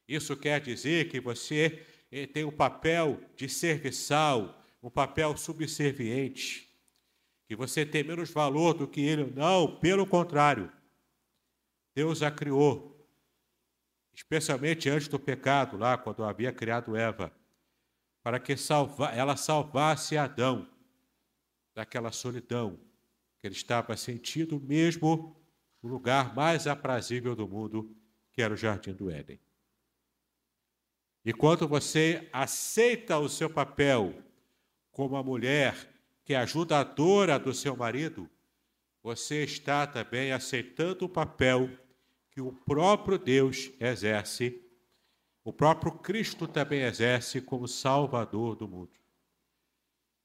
isso 0.09 0.37
quer 0.37 0.61
dizer 0.61 1.09
que 1.09 1.21
você 1.21 1.87
eh, 2.11 2.27
tem 2.27 2.45
um 2.45 2.51
papel 2.51 3.21
de 3.37 3.49
serviçal, 3.49 4.61
um 4.83 4.91
papel 4.91 5.37
subserviente, 5.37 6.69
que 7.47 7.55
você 7.55 7.87
tem 7.87 8.03
menos 8.03 8.31
valor 8.31 8.75
do 8.75 8.89
que 8.89 9.01
ele. 9.03 9.31
Não, 9.31 9.77
pelo 9.77 10.05
contrário. 10.05 10.73
Deus 11.95 12.21
a 12.21 12.33
criou, 12.33 13.09
especialmente 14.13 14.89
antes 14.89 15.07
do 15.07 15.21
pecado, 15.21 15.77
lá 15.77 15.97
quando 15.97 16.25
havia 16.25 16.53
criado 16.53 16.97
Eva, 16.97 17.33
para 18.25 18.41
que 18.41 18.57
salva, 18.57 19.11
ela 19.11 19.37
salvasse 19.37 20.17
Adão 20.17 20.74
daquela 21.75 22.13
solidão 22.13 22.79
que 23.39 23.47
ele 23.47 23.55
estava 23.55 23.97
sentindo, 23.97 24.61
mesmo 24.61 25.37
no 25.83 25.91
lugar 25.91 26.35
mais 26.35 26.67
aprazível 26.67 27.35
do 27.37 27.47
mundo, 27.47 27.95
que 28.33 28.41
era 28.41 28.55
o 28.55 28.57
jardim 28.57 28.93
do 28.93 29.11
Éden. 29.11 29.39
E 31.25 31.33
quando 31.33 31.67
você 31.67 32.29
aceita 32.33 33.19
o 33.19 33.29
seu 33.29 33.51
papel 33.51 34.15
como 34.91 35.17
a 35.17 35.23
mulher 35.23 35.91
que 36.25 36.33
é 36.33 36.37
ajudadora 36.37 37.39
do 37.39 37.53
seu 37.53 37.77
marido, 37.77 38.29
você 39.03 39.45
está 39.45 39.87
também 39.87 40.33
aceitando 40.33 41.05
o 41.05 41.09
papel 41.09 41.69
que 42.31 42.41
o 42.41 42.53
próprio 42.53 43.19
Deus 43.19 43.71
exerce, 43.79 44.63
o 45.45 45.53
próprio 45.53 45.93
Cristo 45.93 46.49
também 46.49 46.81
exerce 46.81 47.41
como 47.41 47.69
Salvador 47.69 48.57
do 48.57 48.67
mundo. 48.67 49.04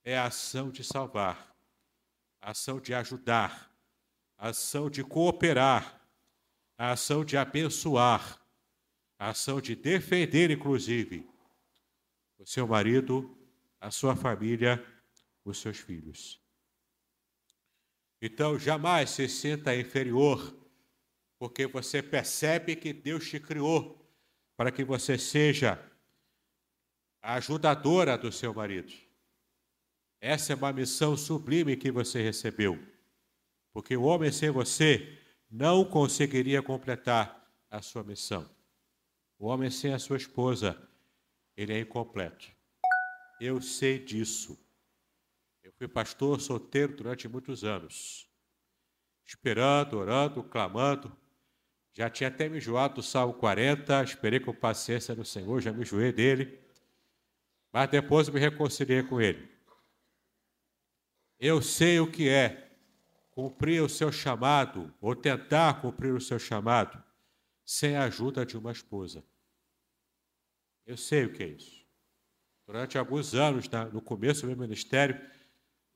É 0.10 0.18
a 0.18 0.26
ação 0.26 0.72
de 0.72 0.84
salvar, 0.84 1.56
a 2.42 2.50
ação 2.50 2.80
de 2.80 2.96
ajudar, 2.96 3.72
a 4.40 4.50
ação 4.50 4.90
de 4.90 5.04
cooperar, 5.04 6.02
a 6.76 6.94
ação 6.94 7.24
de 7.24 7.38
abençoar, 7.38 8.42
a 9.20 9.30
ação 9.30 9.62
de 9.62 9.76
defender, 9.76 10.50
inclusive, 10.50 11.30
o 12.40 12.46
seu 12.48 12.66
marido, 12.68 13.38
a 13.80 13.92
sua 13.92 14.16
família, 14.16 14.84
os 15.46 15.60
seus 15.60 15.78
filhos. 15.78 16.42
Então, 18.20 18.58
jamais 18.58 19.12
se 19.12 19.30
sinta 19.30 19.76
inferior, 19.76 20.58
porque 21.38 21.68
você 21.68 22.02
percebe 22.02 22.76
que 22.76 22.92
Deus 22.94 23.30
te 23.30 23.40
criou 23.40 24.12
para 24.58 24.72
que 24.72 24.84
você 24.84 25.20
seja 25.20 25.80
a 27.22 27.36
ajudadora 27.36 28.18
do 28.18 28.32
seu 28.32 28.52
marido. 28.56 29.08
Essa 30.22 30.52
é 30.52 30.56
uma 30.56 30.74
missão 30.74 31.16
sublime 31.16 31.78
que 31.78 31.92
você 31.92 32.22
recebeu, 32.22 32.78
porque 33.72 33.96
o 33.96 34.04
homem 34.04 34.32
sem 34.32 34.50
você 34.50 35.18
não 35.50 35.86
conseguiria 35.86 36.62
completar 36.62 37.50
a 37.70 37.82
sua 37.82 38.04
missão. 38.04 38.50
O 39.38 39.48
homem 39.48 39.70
sem 39.70 39.94
a 39.94 40.00
sua 40.00 40.18
esposa, 40.18 40.78
ele 41.56 41.74
é 41.74 41.80
incompleto. 41.80 42.52
Eu 43.40 43.62
sei 43.62 43.98
disso. 43.98 44.60
Eu 45.64 45.72
fui 45.72 45.88
pastor 45.88 46.42
solteiro 46.42 46.98
durante 46.98 47.28
muitos 47.28 47.64
anos, 47.64 48.28
esperando, 49.26 49.98
orando, 49.98 50.44
clamando. 50.44 51.16
Já 51.94 52.10
tinha 52.10 52.28
até 52.28 52.50
me 52.50 52.58
enjoado 52.58 52.96
do 52.96 53.04
Salmo 53.04 53.34
40, 53.34 54.04
esperei 54.04 54.42
com 54.42 54.54
paciência 54.54 55.16
no 55.16 55.24
Senhor, 55.24 55.62
já 55.62 55.72
me 55.72 55.84
enjoei 55.84 56.12
dele. 56.12 56.60
Mas 57.72 57.90
depois 57.90 58.28
me 58.28 58.40
reconciliei 58.40 59.04
com 59.04 59.22
ele. 59.22 59.59
Eu 61.40 61.62
sei 61.62 62.02
o 62.02 62.12
que 62.12 62.28
é 62.28 62.70
cumprir 63.32 63.82
o 63.82 63.88
seu 63.88 64.12
chamado, 64.12 64.94
ou 65.00 65.16
tentar 65.16 65.82
cumprir 65.82 66.14
o 66.14 66.20
seu 66.20 66.38
chamado, 66.38 67.02
sem 67.64 67.96
a 67.96 68.04
ajuda 68.04 68.46
de 68.46 68.58
uma 68.58 68.74
esposa. 68.74 69.24
Eu 70.86 70.98
sei 70.98 71.24
o 71.24 71.32
que 71.32 71.44
é 71.44 71.48
isso. 71.48 71.86
Durante 72.68 72.98
alguns 72.98 73.34
anos, 73.34 73.70
no 73.94 74.02
começo 74.02 74.42
do 74.42 74.48
meu 74.48 74.58
ministério, 74.58 75.18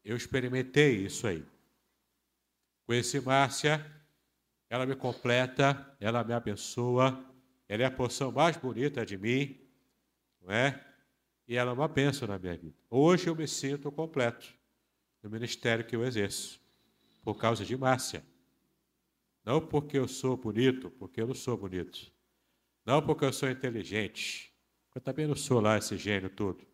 eu 0.05 0.15
experimentei 0.15 1.05
isso 1.05 1.27
aí. 1.27 1.45
Conheci 2.85 3.19
Márcia, 3.19 3.85
ela 4.69 4.85
me 4.85 4.95
completa, 4.95 5.93
ela 5.99 6.23
me 6.23 6.33
abençoa, 6.33 7.21
ela 7.67 7.83
é 7.83 7.85
a 7.85 7.91
porção 7.91 8.31
mais 8.31 8.55
bonita 8.55 9.05
de 9.05 9.17
mim, 9.17 9.59
não 10.41 10.53
é? 10.53 10.81
E 11.45 11.57
ela 11.57 11.71
é 11.71 11.73
uma 11.73 11.89
bênção 11.89 12.27
na 12.27 12.39
minha 12.39 12.55
vida. 12.55 12.77
Hoje 12.89 13.27
eu 13.27 13.35
me 13.35 13.47
sinto 13.47 13.91
completo 13.91 14.62
no 15.23 15.29
ministério 15.29 15.85
que 15.85 15.95
eu 15.95 16.03
exerço, 16.03 16.59
por 17.23 17.35
causa 17.35 17.63
de 17.63 17.77
Márcia. 17.77 18.23
Não 19.45 19.65
porque 19.65 19.97
eu 19.97 20.07
sou 20.07 20.35
bonito, 20.35 20.91
porque 20.91 21.21
eu 21.21 21.27
não 21.27 21.33
sou 21.33 21.57
bonito. 21.57 22.11
Não 22.85 23.01
porque 23.01 23.23
eu 23.23 23.31
sou 23.31 23.49
inteligente, 23.49 24.53
eu 24.93 24.99
também 24.99 25.25
não 25.25 25.35
sou 25.35 25.61
lá 25.61 25.77
esse 25.77 25.97
gênio 25.97 26.29
todo. 26.29 26.67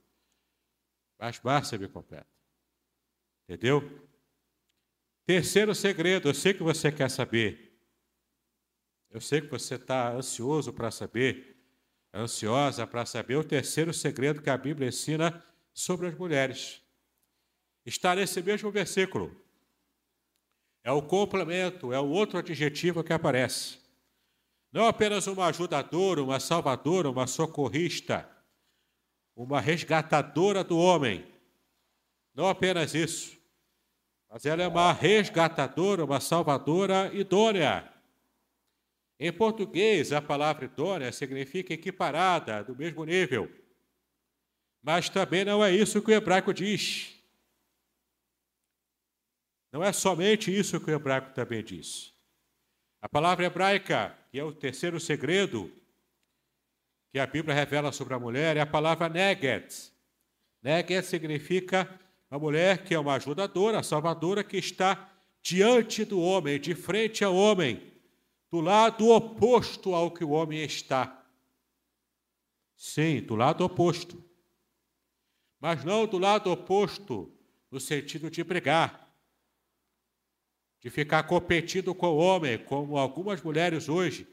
Mas 1.17 1.39
Márcia 1.41 1.77
me 1.77 1.88
completa. 1.88 2.27
Entendeu? 3.43 4.07
Terceiro 5.25 5.75
segredo, 5.75 6.29
eu 6.29 6.33
sei 6.33 6.53
que 6.53 6.63
você 6.63 6.91
quer 6.91 7.09
saber. 7.09 7.79
Eu 9.12 9.21
sei 9.21 9.41
que 9.41 9.47
você 9.47 9.75
está 9.75 10.12
ansioso 10.12 10.73
para 10.73 10.89
saber, 10.89 11.55
ansiosa 12.13 12.85
para 12.88 13.05
saber 13.05 13.35
o 13.35 13.43
terceiro 13.43 13.93
segredo 13.93 14.41
que 14.41 14.49
a 14.49 14.57
Bíblia 14.57 14.89
ensina 14.89 15.43
sobre 15.73 16.07
as 16.07 16.15
mulheres. 16.15 16.83
Está 17.86 18.15
nesse 18.15 18.42
mesmo 18.42 18.72
versículo. 18.72 19.36
É 20.84 20.92
o 20.92 21.02
complemento, 21.02 21.94
é 21.94 22.00
o 22.00 22.08
outro 22.08 22.39
adjetivo 22.39 23.04
que 23.04 23.13
aparece. 23.13 23.80
Não 24.72 24.88
apenas 24.88 25.28
uma 25.28 25.48
ajudadora, 25.48 26.24
uma 26.24 26.39
salvadora, 26.39 27.10
uma 27.10 27.28
socorrista, 27.28 28.30
uma 29.36 29.60
resgatadora 29.60 30.63
do 30.63 30.78
homem. 30.78 31.26
Não 32.36 32.48
apenas 32.48 32.94
isso, 32.94 33.38
mas 34.30 34.46
ela 34.46 34.62
é 34.62 34.68
uma 34.68 34.94
resgatadora, 34.94 36.06
uma 36.06 36.20
salvadora 36.20 37.12
idônea. 37.13 37.92
Em 39.20 39.34
português, 39.34 40.13
a 40.13 40.22
palavra 40.22 40.65
idônea 40.65 41.12
significa 41.12 41.74
equiparada, 41.74 42.63
do 42.63 42.76
mesmo 42.76 43.04
nível. 43.04 43.52
Mas 44.82 45.10
também 45.10 45.44
não 45.44 45.63
é 45.63 45.72
isso 45.72 46.02
que 46.02 46.12
o 46.12 46.13
hebraico 46.13 46.54
diz. 46.54 47.18
Não 49.71 49.84
é 49.84 49.91
somente 49.93 50.55
isso 50.58 50.79
que 50.79 50.89
o 50.89 50.93
hebraico 50.93 51.34
também 51.34 51.63
diz. 51.63 52.13
A 53.01 53.08
palavra 53.08 53.45
hebraica 53.45 54.15
que 54.32 54.39
é 54.39 54.43
o 54.43 54.51
terceiro 54.51 54.99
segredo 54.99 55.71
que 57.12 57.17
a 57.17 57.25
Bíblia 57.25 57.55
revela 57.55 57.91
sobre 57.91 58.13
a 58.13 58.19
mulher, 58.19 58.58
é 58.58 58.62
a 58.62 58.65
palavra 58.65 59.10
neget. 59.10 59.91
Neget 60.62 61.05
significa 61.05 61.99
a 62.29 62.38
mulher 62.38 62.84
que 62.84 62.93
é 62.93 62.99
uma 62.99 63.15
ajudadora, 63.15 63.82
salvadora, 63.82 64.43
que 64.43 64.58
está 64.58 65.10
diante 65.41 66.05
do 66.05 66.19
homem, 66.19 66.60
de 66.60 66.75
frente 66.75 67.23
ao 67.23 67.36
homem, 67.36 67.82
do 68.51 68.62
lado 68.62 69.10
oposto 69.10 69.95
ao 69.95 70.12
que 70.12 70.23
o 70.23 70.32
homem 70.32 70.63
está. 70.63 71.23
Sim, 72.75 73.21
do 73.21 73.36
lado 73.36 73.63
oposto. 73.63 74.23
Mas 75.60 75.84
não 75.84 76.05
do 76.05 76.19
lado 76.19 76.51
oposto 76.51 77.32
no 77.71 77.79
sentido 77.79 78.29
de 78.29 78.43
brigar, 78.43 79.09
de 80.82 80.89
ficar 80.89 81.24
competindo 81.24 81.94
com 81.94 82.08
o 82.08 82.18
homem, 82.18 82.58
como 82.58 82.98
algumas 82.98 83.42
mulheres 83.42 83.89
hoje, 83.89 84.28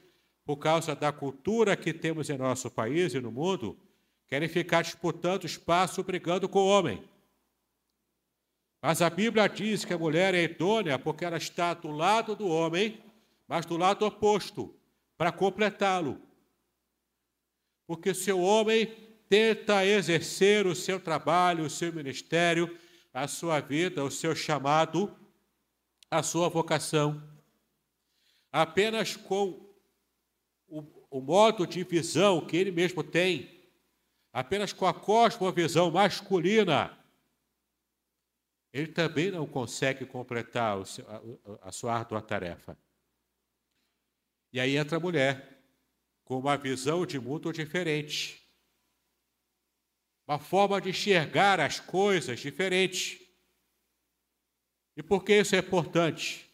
por 0.44 0.56
causa 0.56 0.94
da 0.94 1.10
cultura 1.10 1.76
que 1.76 1.92
temos 1.92 2.30
em 2.30 2.38
nosso 2.38 2.70
país 2.70 3.14
e 3.14 3.20
no 3.20 3.32
mundo, 3.32 3.76
querem 4.28 4.48
ficar 4.48 4.82
disputando 4.82 5.44
espaço, 5.44 6.04
brigando 6.04 6.48
com 6.48 6.60
o 6.60 6.68
homem. 6.68 7.02
Mas 8.80 9.02
a 9.02 9.10
Bíblia 9.10 9.48
diz 9.48 9.84
que 9.84 9.92
a 9.92 9.98
mulher 9.98 10.34
é 10.34 10.44
idônea 10.44 10.98
porque 10.98 11.24
ela 11.24 11.36
está 11.36 11.74
do 11.74 11.90
lado 11.90 12.36
do 12.36 12.46
homem, 12.46 13.02
mas 13.48 13.66
do 13.66 13.76
lado 13.76 14.06
oposto, 14.06 14.72
para 15.16 15.32
completá-lo. 15.32 16.20
Porque 17.86 18.14
se 18.14 18.30
o 18.30 18.40
homem 18.40 18.86
tenta 19.28 19.84
exercer 19.84 20.66
o 20.66 20.74
seu 20.74 21.00
trabalho, 21.00 21.64
o 21.64 21.70
seu 21.70 21.92
ministério, 21.92 22.78
a 23.12 23.26
sua 23.26 23.58
vida, 23.60 24.04
o 24.04 24.10
seu 24.10 24.36
chamado, 24.36 25.12
a 26.10 26.22
sua 26.22 26.48
vocação. 26.48 27.22
Apenas 28.52 29.16
com 29.16 29.66
o, 30.68 30.82
o 31.10 31.20
modo 31.20 31.66
de 31.66 31.82
visão 31.84 32.44
que 32.44 32.56
ele 32.56 32.70
mesmo 32.70 33.02
tem, 33.02 33.50
apenas 34.32 34.72
com 34.72 34.86
a 34.86 34.94
cosmovisão 34.94 35.90
masculina, 35.90 36.96
ele 38.72 38.88
também 38.88 39.30
não 39.30 39.46
consegue 39.46 40.04
completar 40.04 40.84
seu, 40.86 41.06
a, 41.08 41.68
a 41.68 41.72
sua 41.72 41.94
árdua 41.94 42.20
tarefa. 42.20 42.76
E 44.52 44.60
aí 44.60 44.76
entra 44.76 44.96
a 44.96 45.00
mulher, 45.00 45.62
com 46.24 46.38
uma 46.38 46.56
visão 46.56 47.06
de 47.06 47.18
mundo 47.18 47.52
diferente, 47.52 48.46
uma 50.26 50.38
forma 50.38 50.80
de 50.80 50.90
enxergar 50.90 51.60
as 51.60 51.78
coisas 51.78 52.40
diferente. 52.40 53.25
E 54.96 55.02
por 55.02 55.22
que 55.22 55.40
isso 55.40 55.54
é 55.54 55.58
importante? 55.58 56.46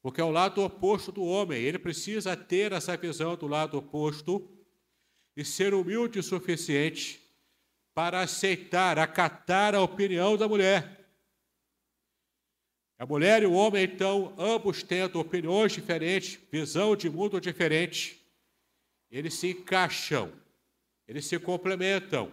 Porque 0.00 0.20
é 0.20 0.24
o 0.24 0.30
lado 0.30 0.62
oposto 0.62 1.10
do 1.10 1.24
homem, 1.24 1.60
ele 1.60 1.78
precisa 1.78 2.36
ter 2.36 2.72
essa 2.72 2.96
visão 2.96 3.36
do 3.36 3.48
lado 3.48 3.76
oposto 3.76 4.48
e 5.36 5.44
ser 5.44 5.74
humilde 5.74 6.20
o 6.20 6.22
suficiente 6.22 7.20
para 7.92 8.20
aceitar, 8.20 8.98
acatar 8.98 9.74
a 9.74 9.82
opinião 9.82 10.36
da 10.36 10.46
mulher. 10.46 10.98
A 12.96 13.04
mulher 13.04 13.42
e 13.42 13.46
o 13.46 13.52
homem, 13.52 13.84
então, 13.84 14.34
ambos 14.38 14.82
tendo 14.82 15.20
opiniões 15.20 15.72
diferentes, 15.72 16.38
visão 16.50 16.96
de 16.96 17.10
mundo 17.10 17.40
diferente, 17.40 18.20
eles 19.10 19.34
se 19.34 19.50
encaixam, 19.50 20.32
eles 21.06 21.26
se 21.26 21.38
complementam. 21.38 22.32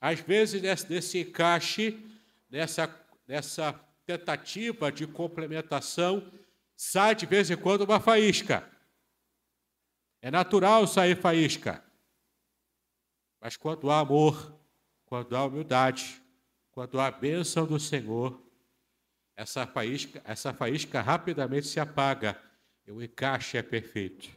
Às 0.00 0.20
vezes, 0.20 0.62
nesse 0.88 1.20
encaixe, 1.20 1.98
nessa, 2.50 2.94
nessa 3.26 3.72
tentativa 4.18 4.90
de 4.90 5.06
complementação, 5.06 6.32
sai 6.76 7.14
de 7.14 7.26
vez 7.26 7.50
em 7.50 7.56
quando 7.56 7.82
uma 7.82 8.00
faísca. 8.00 8.68
É 10.22 10.30
natural 10.30 10.86
sair 10.86 11.16
faísca. 11.16 11.84
Mas 13.40 13.56
quando 13.56 13.90
há 13.90 14.00
amor, 14.00 14.58
quando 15.06 15.36
há 15.36 15.44
humildade, 15.44 16.20
quando 16.70 17.00
há 17.00 17.10
bênção 17.10 17.66
do 17.66 17.78
Senhor, 17.78 18.40
essa 19.36 19.66
faísca, 19.66 20.20
essa 20.24 20.52
faísca 20.52 21.00
rapidamente 21.00 21.66
se 21.66 21.80
apaga 21.80 22.40
e 22.86 22.92
o 22.92 23.02
encaixe 23.02 23.56
é 23.56 23.62
perfeito. 23.62 24.28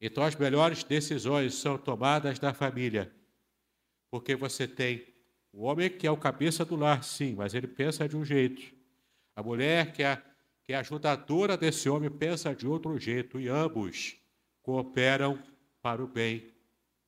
Então 0.00 0.22
as 0.22 0.36
melhores 0.36 0.84
decisões 0.84 1.54
são 1.54 1.76
tomadas 1.76 2.40
na 2.40 2.54
família, 2.54 3.12
porque 4.10 4.34
você 4.34 4.66
tem 4.66 5.17
o 5.52 5.64
homem 5.64 5.90
que 5.90 6.06
é 6.06 6.10
o 6.10 6.16
cabeça 6.16 6.64
do 6.64 6.76
lar, 6.76 7.02
sim, 7.02 7.34
mas 7.34 7.54
ele 7.54 7.66
pensa 7.66 8.08
de 8.08 8.16
um 8.16 8.24
jeito. 8.24 8.74
A 9.34 9.42
mulher 9.42 9.92
que 9.92 10.02
é, 10.02 10.22
que 10.62 10.72
é 10.72 10.76
ajudadora 10.76 11.56
desse 11.56 11.88
homem 11.88 12.10
pensa 12.10 12.54
de 12.54 12.66
outro 12.66 12.98
jeito, 12.98 13.40
e 13.40 13.48
ambos 13.48 14.16
cooperam 14.62 15.42
para 15.80 16.02
o 16.02 16.06
bem 16.06 16.52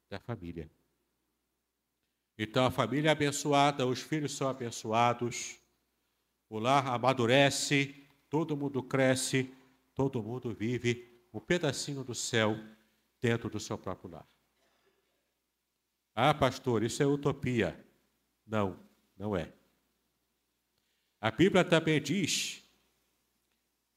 da 0.09 0.19
família. 0.19 0.71
Então 2.39 2.65
a 2.65 2.71
família 2.71 3.11
é 3.11 3.13
abençoada, 3.13 3.87
os 3.87 4.01
filhos 4.01 4.35
são 4.35 4.49
abençoados, 4.49 5.61
o 6.49 6.59
lar 6.59 6.87
amadurece, 6.87 7.95
todo 8.31 8.57
mundo 8.57 8.83
cresce, 8.83 9.53
todo 9.95 10.23
mundo 10.23 10.55
vive 10.55 11.07
um 11.33 11.39
pedacinho 11.39 12.03
do 12.03 12.15
céu 12.15 12.57
dentro 13.21 13.51
do 13.51 13.61
seu 13.61 13.77
próprio 13.77 14.11
lar. 14.11 14.27
Ah, 16.15 16.33
pastor, 16.33 16.83
isso 16.83 17.03
é 17.03 17.07
utopia. 17.07 17.79
Não, 18.51 18.77
não 19.17 19.37
é. 19.37 19.53
A 21.21 21.31
Bíblia 21.31 21.65
também 21.65 22.03
diz 22.03 22.65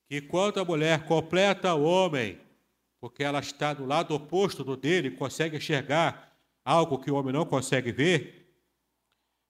que 0.08 0.22
quando 0.22 0.60
a 0.60 0.66
mulher 0.66 1.08
completa 1.08 1.74
o 1.74 1.84
homem, 1.84 2.40
porque 3.00 3.24
ela 3.24 3.40
está 3.40 3.74
do 3.74 3.84
lado 3.84 4.14
oposto 4.14 4.64
do 4.64 4.78
dele, 4.78 5.10
consegue 5.10 5.58
enxergar 5.58 6.38
algo 6.64 7.00
que 7.00 7.10
o 7.10 7.16
homem 7.16 7.34
não 7.34 7.48
consegue 7.48 7.92
ver, 7.92 8.56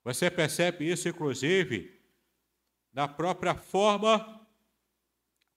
você 0.06 0.32
percebe 0.32 0.90
isso, 0.90 1.10
inclusive, 1.10 2.00
na 2.94 3.08
própria 3.08 3.56
forma 3.56 4.48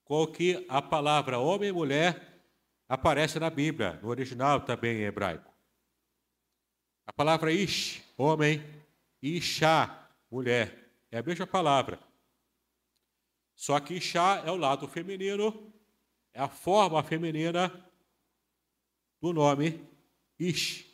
com 0.03 0.27
que 0.27 0.65
a 0.67 0.81
palavra 0.81 1.39
homem 1.39 1.69
e 1.69 1.73
mulher 1.73 2.43
aparece 2.89 3.39
na 3.39 3.49
Bíblia, 3.49 3.99
no 4.01 4.09
original 4.09 4.61
também 4.61 4.97
em 4.97 5.03
hebraico. 5.03 5.53
A 7.05 7.13
palavra 7.13 7.51
ish, 7.51 8.01
homem, 8.17 8.61
e 9.27 9.37
Ishá, 9.37 10.09
mulher, 10.31 10.89
é 11.11 11.17
a 11.17 11.23
mesma 11.23 11.45
palavra. 11.45 11.99
Só 13.53 13.77
que 13.79 13.95
Ishá 13.95 14.43
é 14.45 14.51
o 14.51 14.55
lado 14.55 14.87
feminino, 14.87 15.73
é 16.33 16.39
a 16.39 16.47
forma 16.47 17.03
feminina 17.03 17.69
do 19.19 19.33
nome 19.33 19.85
Ish, 20.39 20.85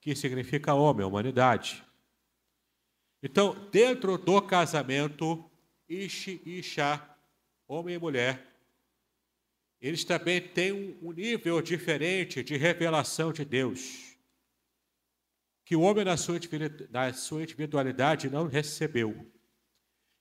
que 0.00 0.16
significa 0.16 0.74
homem, 0.74 1.06
humanidade. 1.06 1.84
Então, 3.22 3.68
dentro 3.70 4.18
do 4.18 4.42
casamento, 4.42 5.48
Ish 5.88 6.28
e 6.28 6.58
Ishá, 6.58 7.16
homem 7.68 7.94
e 7.94 7.98
mulher, 7.98 8.44
eles 9.80 10.02
também 10.02 10.40
têm 10.40 10.98
um 11.00 11.12
nível 11.12 11.62
diferente 11.62 12.42
de 12.42 12.56
revelação 12.56 13.32
de 13.32 13.44
Deus, 13.44 14.07
que 15.68 15.76
o 15.76 15.82
homem, 15.82 16.02
na 16.02 16.16
sua 16.16 17.42
individualidade, 17.42 18.30
não 18.30 18.46
recebeu. 18.46 19.30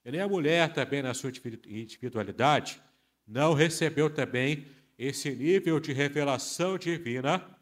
E 0.03 0.11
nem 0.11 0.19
a 0.19 0.27
mulher, 0.27 0.73
também, 0.73 1.01
na 1.01 1.13
sua 1.13 1.31
individualidade, 1.65 2.81
não 3.25 3.53
recebeu 3.53 4.13
também 4.13 4.67
esse 4.97 5.33
nível 5.33 5.79
de 5.79 5.93
revelação 5.93 6.77
divina 6.77 7.57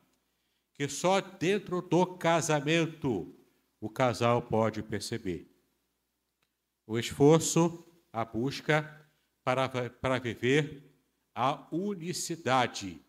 que 0.74 0.88
só 0.88 1.21
dentro 1.21 1.80
do 1.80 2.08
casamento 2.17 3.32
o 3.80 3.88
casal 3.88 4.41
pode 4.41 4.82
perceber. 4.82 5.48
O 6.88 6.98
esforço, 6.98 7.86
a 8.12 8.26
busca 8.26 9.08
para, 9.43 9.69
para 9.69 10.17
viver 10.17 10.91
a 11.36 11.67
unicidade, 11.71 13.00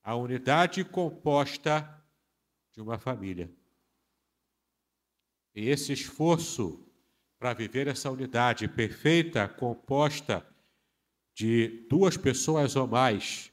a 0.00 0.14
unidade 0.14 0.84
composta 0.84 2.00
de 2.72 2.80
uma 2.80 3.00
família. 3.00 3.50
E 5.54 5.68
esse 5.68 5.92
esforço 5.92 6.84
para 7.38 7.52
viver 7.52 7.86
essa 7.86 8.10
unidade 8.10 8.66
perfeita, 8.66 9.46
composta 9.46 10.46
de 11.34 11.86
duas 11.90 12.16
pessoas 12.16 12.74
ou 12.74 12.86
mais, 12.86 13.52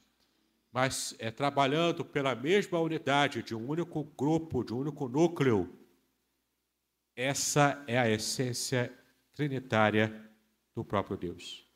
mas 0.72 1.14
é 1.18 1.30
trabalhando 1.30 2.04
pela 2.04 2.34
mesma 2.34 2.80
unidade 2.80 3.42
de 3.42 3.54
um 3.54 3.68
único 3.68 4.02
grupo, 4.02 4.64
de 4.64 4.72
um 4.72 4.78
único 4.78 5.08
núcleo, 5.08 5.78
essa 7.14 7.84
é 7.86 7.98
a 7.98 8.08
essência 8.08 8.90
trinitária 9.34 10.30
do 10.74 10.82
próprio 10.82 11.16
Deus. 11.16 11.68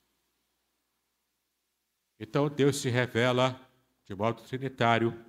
Então 2.19 2.49
Deus 2.49 2.81
se 2.81 2.89
revela 2.89 3.61
de 4.07 4.15
modo 4.15 4.43
trinitário 4.43 5.23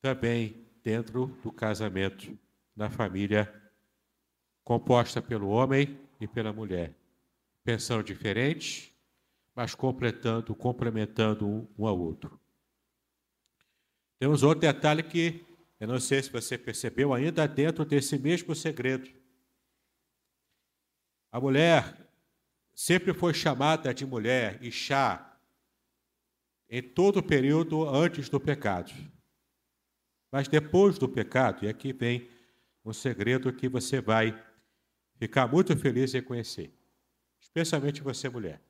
também 0.00 0.66
dentro 0.82 1.26
do 1.44 1.52
casamento, 1.52 2.36
na 2.74 2.90
família 2.90 3.61
composta 4.64 5.20
pelo 5.20 5.48
homem 5.48 5.98
e 6.20 6.26
pela 6.26 6.52
mulher, 6.52 6.94
pensando 7.64 8.02
diferente, 8.02 8.94
mas 9.54 9.74
completando, 9.74 10.54
complementando 10.54 11.46
um, 11.46 11.86
ao 11.86 11.98
outro. 11.98 12.40
Temos 14.18 14.42
outro 14.42 14.60
detalhe 14.60 15.02
que 15.02 15.44
eu 15.80 15.88
não 15.88 15.98
sei 15.98 16.22
se 16.22 16.30
você 16.30 16.56
percebeu 16.56 17.12
ainda 17.12 17.46
dentro 17.46 17.84
desse 17.84 18.16
mesmo 18.18 18.54
segredo. 18.54 19.10
A 21.30 21.40
mulher 21.40 22.08
sempre 22.72 23.12
foi 23.12 23.34
chamada 23.34 23.92
de 23.92 24.06
mulher, 24.06 24.62
Ixá, 24.62 25.28
em 26.70 26.82
todo 26.82 27.18
o 27.18 27.22
período 27.22 27.88
antes 27.88 28.28
do 28.28 28.38
pecado. 28.38 28.92
Mas 30.30 30.48
depois 30.48 30.98
do 30.98 31.08
pecado, 31.08 31.64
e 31.64 31.68
aqui 31.68 31.92
vem 31.92 32.30
um 32.84 32.92
segredo 32.92 33.52
que 33.52 33.68
você 33.68 34.00
vai 34.00 34.32
ficar 35.22 35.46
muito 35.46 35.76
feliz 35.76 36.12
em 36.14 36.20
conhecer, 36.20 36.74
especialmente 37.38 38.02
você, 38.02 38.28
mulher. 38.28 38.60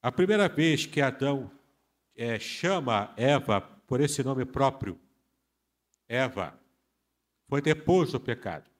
A 0.00 0.10
primeira 0.10 0.48
vez 0.48 0.86
que 0.86 1.02
Adão 1.02 1.50
é, 2.16 2.38
chama 2.38 3.12
Eva 3.18 3.60
por 3.60 4.00
esse 4.00 4.22
nome 4.22 4.46
próprio, 4.46 4.98
Eva, 6.08 6.58
foi 7.46 7.60
depois 7.60 8.12
do 8.12 8.18
pecado. 8.18 8.70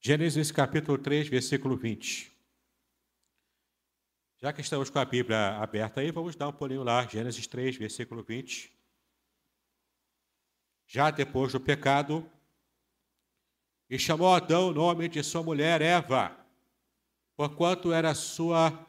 Gênesis 0.00 0.52
capítulo 0.52 0.96
3, 0.96 1.28
versículo 1.28 1.76
20. 1.76 2.32
Já 4.36 4.52
que 4.52 4.60
estamos 4.60 4.90
com 4.90 5.00
a 5.00 5.04
Bíblia 5.04 5.56
aberta 5.56 6.02
aí, 6.02 6.12
vamos 6.12 6.36
dar 6.36 6.46
um 6.46 6.52
pulinho 6.52 6.84
lá, 6.84 7.04
Gênesis 7.04 7.48
3, 7.48 7.78
versículo 7.78 8.22
20. 8.22 8.72
Já 10.86 11.10
depois 11.10 11.50
do 11.50 11.58
pecado, 11.58 12.30
e 13.88 13.98
chamou 13.98 14.34
Adão 14.34 14.68
o 14.68 14.74
nome 14.74 15.08
de 15.08 15.22
sua 15.22 15.42
mulher 15.42 15.80
Eva, 15.80 16.36
porquanto 17.36 17.92
era 17.92 18.14
sua 18.14 18.86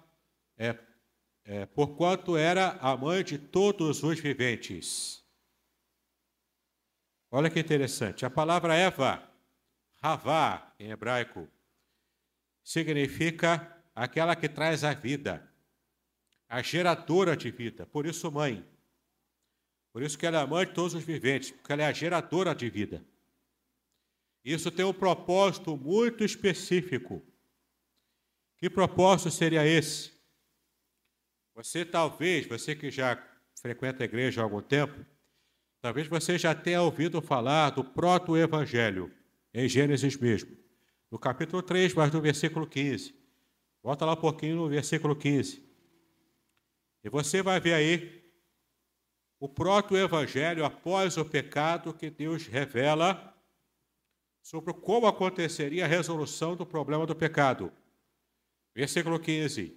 é, 0.58 0.78
é, 1.46 1.66
porquanto 1.66 2.36
era 2.36 2.78
a 2.82 2.98
mãe 2.98 3.24
de 3.24 3.38
todos 3.38 4.04
os 4.04 4.20
viventes. 4.20 5.24
Olha 7.32 7.50
que 7.50 7.60
interessante. 7.60 8.26
A 8.26 8.30
palavra 8.30 8.76
Eva, 8.76 9.24
Havá, 10.02 10.74
em 10.80 10.92
hebraico, 10.92 11.48
significa 12.64 13.82
aquela 13.96 14.36
que 14.36 14.50
traz 14.50 14.84
a 14.84 14.94
vida, 14.94 15.50
a 16.50 16.62
geradora 16.62 17.36
de 17.36 17.52
vida. 17.52 17.86
Por 17.86 18.06
isso, 18.06 18.32
mãe. 18.32 18.66
Por 19.92 20.04
isso 20.04 20.18
que 20.18 20.26
ela 20.26 20.40
é 20.40 20.42
a 20.42 20.48
mãe 20.48 20.66
de 20.66 20.74
todos 20.74 20.94
os 20.94 21.04
viventes, 21.04 21.52
porque 21.52 21.74
ela 21.74 21.84
é 21.84 21.88
a 21.88 21.94
geradora 21.94 22.54
de 22.54 22.70
vida. 22.70 23.04
Isso 24.48 24.72
tem 24.72 24.86
um 24.86 24.94
propósito 24.94 25.76
muito 25.76 26.24
específico. 26.24 27.22
Que 28.56 28.70
propósito 28.70 29.30
seria 29.30 29.68
esse? 29.68 30.14
Você 31.54 31.84
talvez, 31.84 32.48
você 32.48 32.74
que 32.74 32.90
já 32.90 33.22
frequenta 33.62 34.04
a 34.04 34.06
igreja 34.06 34.40
há 34.40 34.46
algum 34.46 34.62
tempo, 34.62 35.06
talvez 35.82 36.08
você 36.08 36.38
já 36.38 36.56
tenha 36.56 36.82
ouvido 36.82 37.22
falar 37.22 37.72
do 37.72 37.84
proto-evangelho, 37.84 39.14
em 39.54 39.68
Gênesis 39.68 40.16
mesmo, 40.16 40.58
no 41.12 41.20
capítulo 41.20 41.62
3, 41.62 41.94
mas 41.94 42.14
no 42.14 42.22
versículo 42.22 42.66
15. 42.66 43.14
Volta 43.84 44.06
lá 44.06 44.14
um 44.14 44.16
pouquinho 44.16 44.56
no 44.56 44.70
versículo 44.70 45.14
15. 45.14 45.62
E 47.04 47.10
você 47.10 47.42
vai 47.42 47.60
ver 47.60 47.74
aí 47.74 48.24
o 49.42 49.50
proto-evangelho 49.50 50.64
após 50.64 51.18
o 51.18 51.26
pecado 51.26 51.94
que 51.94 52.10
Deus 52.10 52.48
revela 52.48 53.37
sobre 54.48 54.74
como 54.74 55.08
aconteceria 55.08 55.84
a 55.84 55.90
resolução 55.90 56.56
do 56.56 56.66
problema 56.66 57.06
do 57.06 57.14
pecado. 57.14 57.70
Versículo 58.74 59.20
15. 59.20 59.76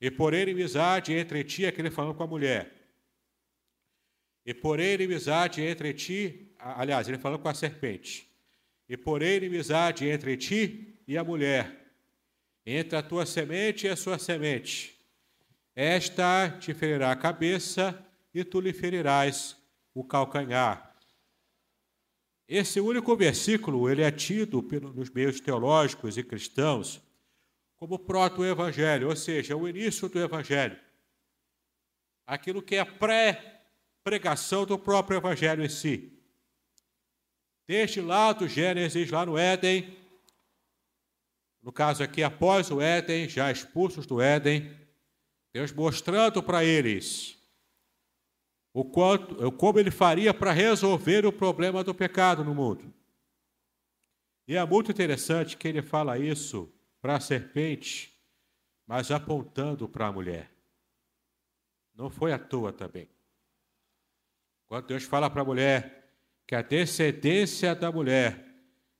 E 0.00 0.08
por 0.08 0.34
inimizade 0.34 1.12
entre 1.12 1.42
ti, 1.42 1.66
aquele 1.66 1.90
falando 1.90 2.14
com 2.14 2.22
a 2.22 2.26
mulher. 2.28 2.72
E 4.46 4.54
por 4.54 4.78
inimizade 4.78 5.62
entre 5.62 5.92
ti, 5.94 6.52
aliás, 6.56 7.08
ele 7.08 7.18
falando 7.18 7.40
com 7.40 7.48
a 7.48 7.54
serpente. 7.54 8.30
E 8.88 8.96
por 8.96 9.20
inimizade 9.20 10.08
entre 10.08 10.36
ti 10.36 11.02
e 11.04 11.18
a 11.18 11.24
mulher, 11.24 11.92
entre 12.64 12.96
a 12.96 13.02
tua 13.02 13.26
semente 13.26 13.88
e 13.88 13.90
a 13.90 13.96
sua 13.96 14.16
semente. 14.16 14.96
Esta 15.74 16.56
te 16.60 16.72
ferirá 16.72 17.10
a 17.10 17.16
cabeça 17.16 18.00
e 18.32 18.44
tu 18.44 18.60
lhe 18.60 18.72
ferirás 18.72 19.56
o 19.92 20.04
calcanhar. 20.04 20.87
Esse 22.48 22.80
único 22.80 23.14
versículo, 23.14 23.90
ele 23.90 24.02
é 24.02 24.10
tido 24.10 24.62
pelos 24.62 25.10
meios 25.10 25.38
teológicos 25.38 26.16
e 26.16 26.22
cristãos 26.22 26.98
como 27.76 27.98
proto-evangelho, 27.98 29.10
ou 29.10 29.14
seja, 29.14 29.54
o 29.54 29.68
início 29.68 30.08
do 30.08 30.18
evangelho. 30.18 30.78
Aquilo 32.26 32.62
que 32.62 32.76
é 32.76 32.84
pré-pregação 32.84 34.64
do 34.64 34.78
próprio 34.78 35.18
evangelho 35.18 35.62
em 35.62 35.68
si. 35.68 36.12
Desde 37.66 38.00
lá 38.00 38.32
do 38.32 38.48
Gênesis, 38.48 39.10
lá 39.10 39.26
no 39.26 39.36
Éden, 39.36 39.94
no 41.62 41.70
caso 41.70 42.02
aqui, 42.02 42.22
após 42.22 42.70
o 42.70 42.80
Éden, 42.80 43.28
já 43.28 43.52
expulsos 43.52 44.06
do 44.06 44.22
Éden, 44.22 44.74
Deus 45.52 45.70
mostrando 45.70 46.42
para 46.42 46.64
eles 46.64 47.37
o 48.78 48.84
quanto, 48.84 49.50
como 49.50 49.80
ele 49.80 49.90
faria 49.90 50.32
para 50.32 50.52
resolver 50.52 51.26
o 51.26 51.32
problema 51.32 51.82
do 51.82 51.92
pecado 51.92 52.44
no 52.44 52.54
mundo. 52.54 52.94
E 54.46 54.54
é 54.54 54.64
muito 54.64 54.92
interessante 54.92 55.56
que 55.56 55.66
ele 55.66 55.82
fala 55.82 56.16
isso 56.16 56.72
para 57.00 57.16
a 57.16 57.20
serpente, 57.20 58.16
mas 58.86 59.10
apontando 59.10 59.88
para 59.88 60.06
a 60.06 60.12
mulher. 60.12 60.48
Não 61.92 62.08
foi 62.08 62.32
à 62.32 62.38
toa 62.38 62.72
também. 62.72 63.08
Quando 64.68 64.86
Deus 64.86 65.02
fala 65.02 65.28
para 65.28 65.42
a 65.42 65.44
mulher 65.44 66.14
que 66.46 66.54
a 66.54 66.62
descendência 66.62 67.74
da 67.74 67.90
mulher 67.90 68.46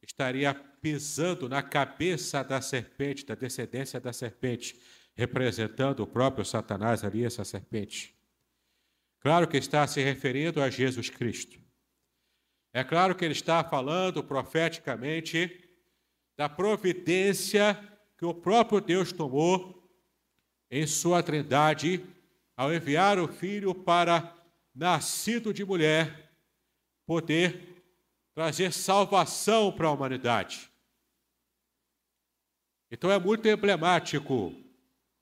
estaria 0.03 0.53
pisando 0.53 1.49
na 1.49 1.63
cabeça 1.63 2.43
da 2.43 2.61
serpente, 2.61 3.25
da 3.25 3.37
descendência 3.37 4.01
da 4.01 4.13
serpente, 4.13 4.77
representando 5.15 6.01
o 6.01 6.07
próprio 6.07 6.45
Satanás 6.45 7.05
ali, 7.05 7.25
essa 7.25 7.45
serpente. 7.45 8.18
Claro 9.21 9.49
que 9.49 9.57
está 9.57 9.87
se 9.87 10.01
referindo 10.03 10.63
a 10.63 10.71
Jesus 10.71 11.11
Cristo. 11.11 11.59
É 12.73 12.85
claro 12.85 13.15
que 13.15 13.25
ele 13.25 13.33
está 13.33 13.65
falando 13.65 14.23
profeticamente 14.23 15.69
da 16.37 16.49
providência 16.49 17.77
que 18.17 18.25
o 18.25 18.35
próprio 18.35 18.81
Deus 18.81 19.13
tomou 19.13 19.91
em 20.71 20.87
sua 20.87 21.23
trindade 21.23 22.05
ao 22.57 22.73
enviar 22.73 23.19
o 23.19 23.27
filho 23.27 23.75
para, 23.75 24.35
nascido 24.75 25.53
de 25.53 25.65
mulher, 25.65 26.31
poder 27.07 27.83
trazer 28.35 28.73
salvação 28.73 29.73
para 29.73 29.89
a 29.89 29.93
humanidade. 29.93 30.71
Então 32.91 33.11
é 33.11 33.19
muito 33.19 33.49
emblemático, 33.49 34.55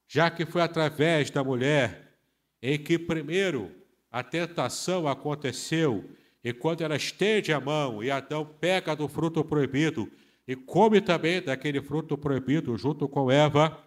já 0.06 0.30
que 0.30 0.44
foi 0.44 0.62
através 0.62 1.30
da 1.30 1.42
mulher 1.42 2.18
em 2.60 2.82
que 2.82 2.98
primeiro 2.98 3.85
a 4.10 4.22
tentação 4.22 5.06
aconteceu, 5.08 6.08
e 6.42 6.52
quando 6.52 6.82
ela 6.82 6.96
estende 6.96 7.52
a 7.52 7.60
mão 7.60 8.02
e 8.02 8.10
Adão 8.10 8.44
pega 8.44 8.94
do 8.94 9.08
fruto 9.08 9.44
proibido, 9.44 10.10
e 10.46 10.54
come 10.54 11.00
também 11.00 11.42
daquele 11.42 11.82
fruto 11.82 12.16
proibido 12.16 12.76
junto 12.78 13.08
com 13.08 13.30
Eva, 13.30 13.84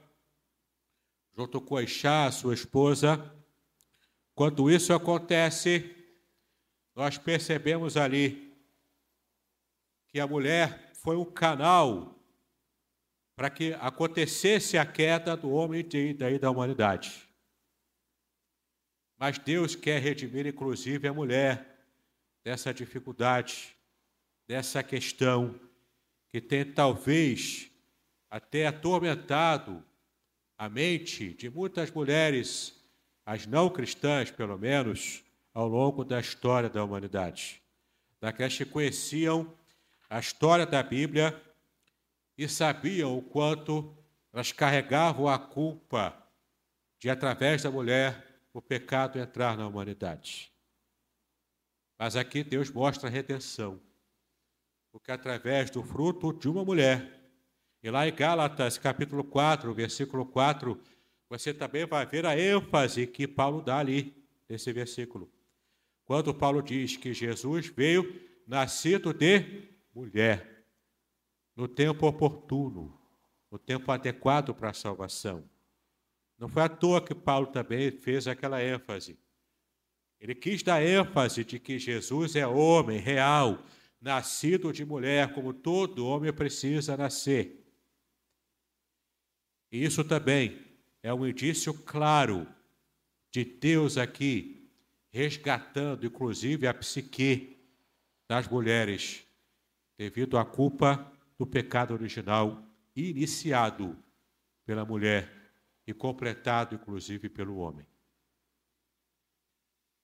junto 1.37 1.61
com 1.61 1.79
Ixá, 1.79 2.29
sua 2.31 2.53
esposa. 2.53 3.33
Quando 4.35 4.69
isso 4.69 4.93
acontece, 4.93 5.95
nós 6.93 7.17
percebemos 7.17 7.95
ali 7.95 8.53
que 10.09 10.19
a 10.19 10.27
mulher 10.27 10.91
foi 10.95 11.15
um 11.15 11.23
canal 11.23 12.19
para 13.37 13.49
que 13.49 13.73
acontecesse 13.79 14.77
a 14.77 14.85
queda 14.85 15.37
do 15.37 15.49
homem 15.51 15.87
e 15.93 16.13
daí 16.13 16.37
da 16.37 16.51
humanidade. 16.51 17.28
Mas 19.19 19.37
Deus 19.37 19.75
quer 19.75 20.01
redimir, 20.01 20.47
inclusive, 20.47 21.05
a 21.05 21.13
mulher 21.13 21.77
dessa 22.41 22.73
dificuldade, 22.73 23.75
dessa 24.47 24.81
questão 24.81 25.59
que 26.29 26.39
tem 26.39 26.63
talvez 26.63 27.69
até 28.29 28.67
atormentado 28.67 29.83
a 30.57 30.69
mente 30.69 31.33
de 31.33 31.49
muitas 31.49 31.91
mulheres, 31.91 32.81
as 33.25 33.45
não 33.45 33.69
cristãs, 33.69 34.31
pelo 34.31 34.57
menos, 34.57 35.21
ao 35.53 35.67
longo 35.67 36.05
da 36.05 36.19
história 36.19 36.69
da 36.69 36.81
humanidade. 36.81 37.61
Daquelas 38.21 38.55
que 38.55 38.65
conheciam 38.65 39.53
a 40.09 40.17
história 40.19 40.65
da 40.65 40.81
Bíblia 40.81 41.39
e 42.37 42.47
sabiam 42.47 43.17
o 43.17 43.21
quanto 43.21 43.93
elas 44.31 44.53
carregavam 44.53 45.27
a 45.27 45.37
culpa 45.37 46.15
de, 46.99 47.09
através 47.09 47.63
da 47.63 47.71
mulher, 47.71 48.28
o 48.59 48.61
pecado 48.61 49.17
entrar 49.17 49.57
na 49.57 49.65
humanidade. 49.65 50.51
Mas 51.97 52.17
aqui 52.17 52.43
Deus 52.43 52.69
mostra 52.69 53.07
a 53.07 53.11
redenção 53.11 53.79
porque 54.91 55.11
através 55.11 55.69
do 55.69 55.81
fruto 55.81 56.33
de 56.33 56.49
uma 56.49 56.65
mulher. 56.65 57.31
E 57.81 57.89
lá 57.89 58.05
em 58.05 58.13
Gálatas, 58.13 58.77
capítulo 58.77 59.23
4, 59.23 59.73
versículo 59.73 60.25
4, 60.25 60.77
você 61.29 61.53
também 61.53 61.85
vai 61.85 62.05
ver 62.05 62.25
a 62.25 62.37
ênfase 62.37 63.07
que 63.07 63.25
Paulo 63.25 63.61
dá 63.61 63.77
ali, 63.77 64.13
nesse 64.49 64.73
versículo. 64.73 65.31
Quando 66.03 66.33
Paulo 66.33 66.61
diz 66.61 66.97
que 66.97 67.13
Jesus 67.13 67.67
veio 67.67 68.13
nascido 68.45 69.13
de 69.13 69.69
mulher, 69.95 70.65
no 71.55 71.65
tempo 71.65 72.07
oportuno, 72.07 72.99
no 73.49 73.57
tempo 73.57 73.89
adequado 73.89 74.53
para 74.53 74.71
a 74.71 74.73
salvação. 74.73 75.47
Não 76.39 76.47
foi 76.47 76.63
à 76.63 76.69
toa 76.69 77.05
que 77.05 77.13
Paulo 77.13 77.47
também 77.47 77.91
fez 77.91 78.25
aquela 78.25 78.63
ênfase. 78.63 79.19
Ele 80.21 80.33
quis 80.33 80.63
dar 80.63 80.81
ênfase 80.81 81.43
de 81.43 81.59
que 81.59 81.77
Jesus 81.77 82.35
é 82.35 82.47
homem 82.47 82.97
real, 82.97 83.61
nascido 83.99 84.71
de 84.71 84.85
mulher, 84.85 85.33
como 85.33 85.53
todo 85.53 86.07
homem 86.07 86.31
precisa 86.31 86.95
nascer. 86.95 87.61
E 89.69 89.83
isso 89.83 90.01
também 90.03 90.65
é 91.03 91.13
um 91.13 91.27
indício 91.27 91.73
claro 91.73 92.47
de 93.29 93.43
Deus 93.43 93.97
aqui 93.97 94.71
resgatando, 95.11 96.05
inclusive, 96.05 96.67
a 96.67 96.73
psique 96.73 97.57
das 98.29 98.47
mulheres, 98.47 99.25
devido 99.97 100.37
à 100.37 100.45
culpa 100.45 101.11
do 101.37 101.45
pecado 101.45 101.93
original 101.93 102.63
iniciado 102.95 103.97
pela 104.65 104.85
mulher 104.85 105.38
e 105.89 105.93
completado, 105.93 106.75
inclusive, 106.75 107.27
pelo 107.27 107.57
homem. 107.57 107.83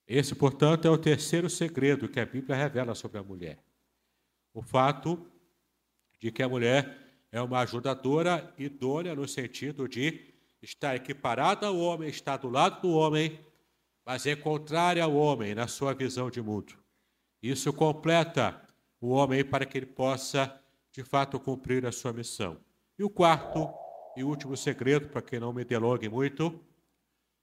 Esse, 0.04 0.34
portanto, 0.34 0.86
é 0.86 0.90
o 0.90 0.98
terceiro 0.98 1.48
segredo 1.48 2.08
que 2.08 2.18
a 2.18 2.26
Bíblia 2.26 2.56
revela 2.56 2.92
sobre 2.94 3.18
a 3.18 3.22
mulher 3.22 3.62
o 4.52 4.62
fato 4.62 5.30
de 6.18 6.32
que 6.32 6.42
a 6.42 6.48
mulher 6.48 6.98
é 7.30 7.42
uma 7.42 7.60
ajudadora 7.60 8.54
idônea 8.56 9.14
no 9.14 9.28
sentido 9.28 9.86
de 9.86 10.34
estar 10.62 10.96
equiparada 10.96 11.66
ao 11.66 11.78
homem, 11.78 12.08
estar 12.08 12.38
do 12.38 12.48
lado 12.48 12.80
do 12.80 12.90
homem, 12.90 13.38
mas 14.02 14.24
é 14.24 14.34
contrária 14.34 15.04
ao 15.04 15.14
homem 15.14 15.54
na 15.54 15.68
sua 15.68 15.92
visão 15.92 16.30
de 16.30 16.40
mundo. 16.40 16.72
Isso 17.42 17.70
completa 17.70 18.58
o 18.98 19.10
homem 19.10 19.44
para 19.44 19.66
que 19.66 19.76
ele 19.76 19.86
possa, 19.86 20.58
de 20.90 21.04
fato, 21.04 21.38
cumprir 21.38 21.84
a 21.84 21.92
sua 21.92 22.14
missão. 22.14 22.58
E 22.98 23.04
o 23.04 23.10
quarto 23.10 23.85
e 24.16 24.24
último 24.24 24.56
segredo, 24.56 25.08
para 25.08 25.22
que 25.22 25.38
não 25.38 25.52
me 25.52 25.64
delongue 25.64 26.08
muito, 26.08 26.60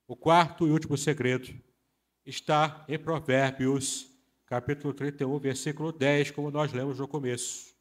o 0.08 0.16
quarto 0.16 0.68
e 0.68 0.72
último 0.72 0.98
segredo 0.98 1.54
está 2.26 2.84
em 2.88 3.00
Provérbios, 3.00 4.10
capítulo 4.46 4.94
31, 4.94 5.40
versículo 5.40 5.92
10, 5.92 6.32
como 6.32 6.52
nós 6.52 6.74
lemos 6.74 7.00
no 7.00 7.08
começo. 7.08 7.74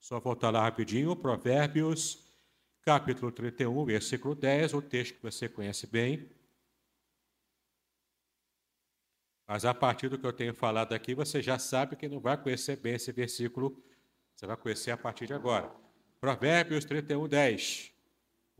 Só 0.00 0.18
voltar 0.18 0.50
lá 0.50 0.62
rapidinho, 0.62 1.14
Provérbios, 1.14 2.24
capítulo 2.82 3.30
31, 3.30 3.84
versículo 3.84 4.34
10, 4.34 4.74
o 4.74 4.82
texto 4.82 5.14
que 5.14 5.22
você 5.22 5.48
conhece 5.48 5.86
bem. 5.86 6.30
Mas 9.46 9.64
a 9.64 9.74
partir 9.74 10.08
do 10.08 10.18
que 10.18 10.26
eu 10.26 10.32
tenho 10.32 10.54
falado 10.54 10.94
aqui, 10.94 11.14
você 11.14 11.42
já 11.42 11.58
sabe 11.58 11.96
que 11.96 12.08
não 12.08 12.18
vai 12.18 12.36
conhecer 12.36 12.76
bem 12.76 12.94
esse 12.94 13.12
versículo, 13.12 13.80
você 14.34 14.46
vai 14.46 14.56
conhecer 14.56 14.90
a 14.90 14.96
partir 14.96 15.26
de 15.26 15.34
agora. 15.34 15.70
Provérbios 16.20 16.84
31, 16.84 17.28
10. 17.28 17.91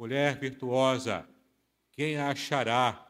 Mulher 0.02 0.36
virtuosa, 0.36 1.24
quem 1.92 2.16
a 2.16 2.30
achará? 2.30 3.06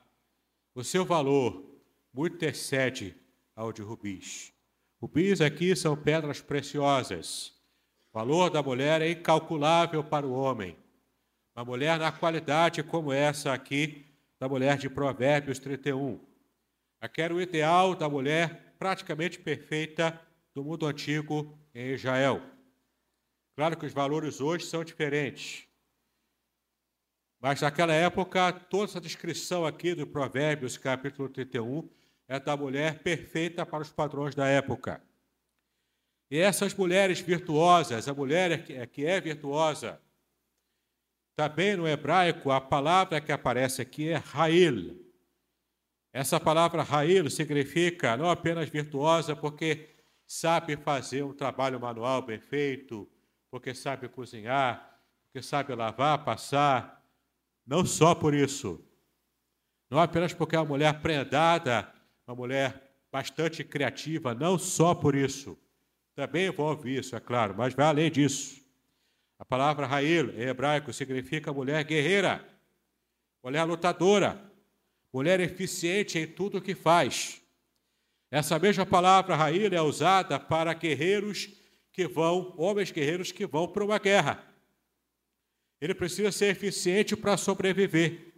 O 0.75 0.85
seu 0.85 1.07
valor 1.07 1.65
muito 2.13 2.43
excede 2.43 3.17
ao 3.57 3.73
de 3.73 3.81
rubis. 3.81 4.53
Rubis 5.01 5.41
aqui 5.41 5.75
são 5.75 5.97
pedras 5.97 6.43
preciosas. 6.43 7.59
O 8.13 8.19
valor 8.19 8.51
da 8.51 8.63
mulher 8.63 9.01
é 9.01 9.11
incalculável 9.11 10.05
para 10.05 10.27
o 10.27 10.35
homem. 10.35 10.77
Uma 11.57 11.65
mulher 11.65 11.99
na 11.99 12.13
qualidade 12.13 12.83
como 12.83 13.11
essa 13.11 13.55
aqui, 13.55 14.05
da 14.39 14.47
mulher 14.47 14.77
de 14.77 14.91
Provérbios 14.91 15.59
31. 15.59 16.21
Aqui 17.01 17.23
era 17.23 17.35
o 17.35 17.41
ideal 17.41 17.95
da 17.95 18.07
mulher 18.07 18.75
praticamente 18.79 19.39
perfeita 19.39 20.21
do 20.55 20.63
mundo 20.63 20.85
antigo 20.85 21.59
em 21.75 21.95
Israel. 21.95 22.43
Claro 23.57 23.79
que 23.79 23.87
os 23.87 23.95
valores 23.95 24.43
hoje 24.43 24.67
são 24.67 24.85
diferentes. 24.85 25.72
Mas 27.43 27.61
naquela 27.61 27.93
época, 27.93 28.53
toda 28.53 28.85
essa 28.85 29.01
descrição 29.01 29.67
aqui 29.67 29.97
do 29.97 30.07
Provérbios, 30.07 30.79
capítulo 30.79 31.29
31, 31.29 31.91
é 32.29 32.39
da 32.39 32.57
mulher 32.57 33.01
perfeita 33.01 33.67
para 33.67 33.83
os 33.83 33.91
padrões 33.91 34.33
da 34.33 34.47
época. 34.47 35.03
E 36.31 36.39
essas 36.39 36.73
mulheres 36.73 37.19
virtuosas, 37.19 38.07
a 38.07 38.15
mulher 38.15 38.71
é 38.71 38.87
que 38.87 39.05
é 39.05 39.21
virtuosa, 39.21 40.01
também 41.35 41.75
no 41.75 41.89
hebraico, 41.89 42.53
a 42.53 42.61
palavra 42.61 43.21
que 43.21 43.33
aparece 43.33 43.83
aqui 43.83 44.11
é 44.11 44.19
Rail. 44.19 45.05
Essa 46.13 46.39
palavra 46.39 46.85
Rail 46.85 47.29
significa 47.29 48.17
não 48.17 48.31
apenas 48.31 48.69
virtuosa, 48.69 49.35
porque 49.35 49.89
sabe 50.29 50.77
fazer 50.77 51.25
um 51.25 51.35
trabalho 51.35 51.81
manual 51.81 52.23
bem 52.23 52.39
feito, 52.39 53.11
porque 53.51 53.75
sabe 53.75 54.09
cozinhar, 54.09 54.97
porque 55.25 55.45
sabe 55.45 55.75
lavar, 55.75 56.25
passar. 56.25 57.02
Não 57.73 57.87
só 57.87 58.15
por 58.15 58.35
isso. 58.35 58.85
Não 59.89 59.99
apenas 59.99 60.35
porque 60.35 60.55
é 60.55 60.59
uma 60.59 60.67
mulher 60.67 61.01
prendada 61.01 61.91
uma 62.27 62.37
mulher 62.37 62.95
bastante 63.11 63.65
criativa, 63.65 64.35
não 64.35 64.59
só 64.59 64.95
por 64.95 65.15
isso. 65.15 65.59
Também 66.15 66.49
envolve 66.49 66.95
isso, 66.95 67.17
é 67.17 67.21
claro, 67.21 67.55
mas 67.57 67.73
vai 67.73 67.87
além 67.87 68.11
disso. 68.11 68.63
A 69.39 69.45
palavra 69.47 69.87
Rail, 69.87 70.39
em 70.39 70.49
hebraico, 70.49 70.93
significa 70.93 71.51
mulher 71.51 71.83
guerreira, 71.83 72.47
mulher 73.43 73.65
lutadora, 73.65 74.39
mulher 75.11 75.41
eficiente 75.41 76.19
em 76.19 76.27
tudo 76.27 76.59
o 76.59 76.63
que 76.63 76.75
faz. 76.75 77.41
Essa 78.31 78.59
mesma 78.59 78.85
palavra 78.85 79.35
Rail 79.35 79.73
é 79.73 79.81
usada 79.81 80.39
para 80.39 80.75
guerreiros 80.75 81.49
que 81.91 82.07
vão, 82.07 82.53
homens 82.59 82.91
guerreiros 82.91 83.33
que 83.33 83.47
vão 83.47 83.67
para 83.67 83.83
uma 83.83 83.99
guerra. 83.99 84.52
Ele 85.83 85.97
precisa 85.97 86.31
ser 86.31 86.47
eficiente 86.47 87.17
para 87.17 87.37
sobreviver. 87.37 88.33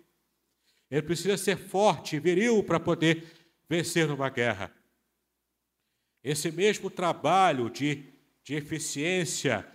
Ele 0.91 1.03
precisa 1.03 1.37
ser 1.37 1.59
forte, 1.59 2.19
viril 2.19 2.65
para 2.65 2.81
poder 2.81 3.23
vencer 3.69 4.09
numa 4.09 4.31
guerra. 4.31 4.75
Esse 6.23 6.51
mesmo 6.51 6.89
trabalho 6.89 7.69
de, 7.69 8.03
de 8.43 8.55
eficiência, 8.55 9.67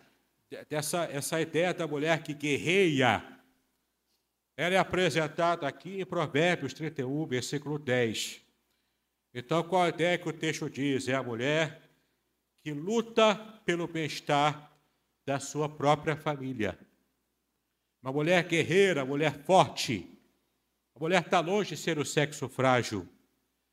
dessa 0.68 1.04
essa 1.12 1.40
ideia 1.40 1.72
da 1.72 1.86
mulher 1.86 2.24
que 2.24 2.34
guerreia, 2.34 3.24
ela 4.58 4.74
é 4.74 4.80
apresentada 4.80 5.68
aqui 5.68 6.02
em 6.02 6.06
Provérbios 6.08 6.74
31, 6.74 7.28
versículo 7.28 7.78
10. 7.78 8.42
Então, 9.32 9.62
qual 9.62 9.84
a 9.84 9.90
ideia 9.90 10.18
que 10.18 10.28
o 10.28 10.34
texto 10.34 10.68
diz? 10.72 11.08
É 11.08 11.14
a 11.14 11.22
mulher 11.22 11.84
que 12.64 12.74
luta 12.74 13.36
pelo 13.64 13.88
bem-estar 13.88 14.76
da 15.24 15.40
sua 15.40 15.70
própria 15.70 16.18
família. 16.18 16.76
Uma 18.10 18.24
mulher 18.24 18.44
guerreira, 18.48 19.06
mulher 19.06 19.44
forte. 19.44 20.20
A 20.96 21.00
mulher 21.00 21.22
está 21.22 21.40
longe 21.42 21.76
de 21.76 21.78
ser 21.78 22.00
o 22.00 22.04
sexo 22.04 22.50
frágil. 22.50 23.08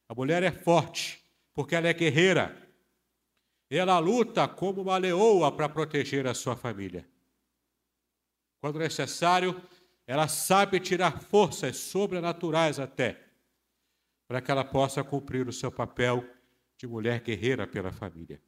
A 0.06 0.14
mulher 0.14 0.42
é 0.42 0.52
forte, 0.52 1.24
porque 1.54 1.74
ela 1.74 1.88
é 1.88 1.94
guerreira. 1.94 2.54
Ela 3.70 3.98
luta 3.98 4.46
como 4.46 4.82
uma 4.82 4.98
leoa 4.98 5.50
para 5.50 5.70
proteger 5.70 6.26
a 6.26 6.34
sua 6.34 6.54
família. 6.54 7.08
Quando 8.60 8.78
necessário, 8.78 9.58
ela 10.06 10.28
sabe 10.28 10.80
tirar 10.80 11.18
forças 11.22 11.78
sobrenaturais 11.78 12.78
até, 12.78 13.18
para 14.28 14.42
que 14.42 14.50
ela 14.50 14.64
possa 14.64 15.02
cumprir 15.02 15.48
o 15.48 15.52
seu 15.52 15.72
papel 15.72 16.22
de 16.76 16.86
mulher 16.86 17.20
guerreira 17.22 17.66
pela 17.66 17.90
família. 17.90 18.38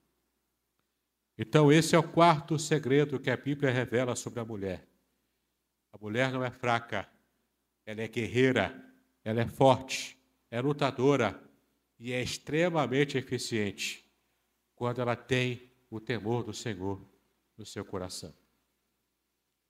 Então, 1.38 1.72
esse 1.72 1.96
é 1.96 1.98
o 1.98 2.06
quarto 2.06 2.58
segredo 2.58 3.18
que 3.18 3.30
a 3.30 3.38
Bíblia 3.38 3.70
revela 3.70 4.14
sobre 4.14 4.40
a 4.40 4.44
mulher. 4.44 4.86
A 5.92 5.98
mulher 5.98 6.32
não 6.32 6.44
é 6.44 6.50
fraca, 6.50 7.08
ela 7.84 8.02
é 8.02 8.08
guerreira, 8.08 8.84
ela 9.24 9.40
é 9.40 9.46
forte, 9.46 10.18
é 10.50 10.60
lutadora, 10.60 11.40
e 11.98 12.12
é 12.12 12.22
extremamente 12.22 13.18
eficiente 13.18 14.04
quando 14.76 15.00
ela 15.00 15.16
tem 15.16 15.70
o 15.90 15.98
temor 15.98 16.44
do 16.44 16.52
Senhor 16.52 17.00
no 17.56 17.66
seu 17.66 17.84
coração. 17.84 18.32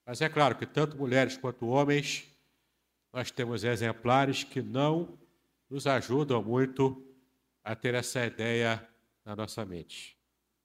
Mas 0.05 0.21
é 0.21 0.29
claro 0.29 0.57
que 0.57 0.67
tanto 0.67 0.97
mulheres 0.97 1.37
quanto 1.37 1.67
homens, 1.67 2.27
nós 3.13 3.31
temos 3.31 3.65
exemplares 3.65 4.45
que 4.45 4.61
não 4.61 5.19
nos 5.69 5.87
ajudam 5.87 6.43
muito 6.43 7.03
a 7.65 7.75
ter 7.75 7.95
essa 7.95 8.25
ideia 8.25 8.87
na 9.25 9.35
nossa 9.35 9.65
mente. 9.65 10.19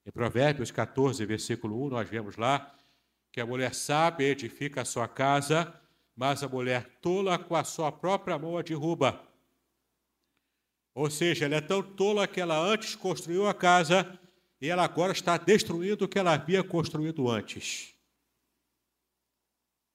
Em 0.05 0.11
Provérbios 0.11 0.71
14, 0.71 1.25
versículo 1.25 1.85
1, 1.85 1.89
nós 1.89 2.09
vemos 2.09 2.35
lá 2.35 2.73
que 3.33 3.41
a 3.41 3.47
mulher 3.47 3.73
sábia 3.73 4.27
edifica 4.27 4.83
a 4.83 4.85
sua 4.85 5.07
casa, 5.07 5.73
mas 6.15 6.43
a 6.43 6.47
mulher 6.47 6.85
tola 7.01 7.39
com 7.39 7.55
a 7.55 7.63
sua 7.63 7.91
própria 7.91 8.37
mão 8.37 8.59
a 8.59 8.61
derruba. 8.61 9.27
Ou 10.93 11.09
seja, 11.09 11.45
ela 11.45 11.55
é 11.55 11.61
tão 11.61 11.81
tola 11.81 12.27
que 12.27 12.39
ela 12.39 12.55
antes 12.59 12.95
construiu 12.95 13.47
a 13.47 13.53
casa 13.53 14.19
e 14.61 14.69
ela 14.69 14.83
agora 14.83 15.13
está 15.13 15.35
destruindo 15.35 16.05
o 16.05 16.07
que 16.07 16.19
ela 16.19 16.33
havia 16.33 16.63
construído 16.63 17.27
antes. 17.27 17.95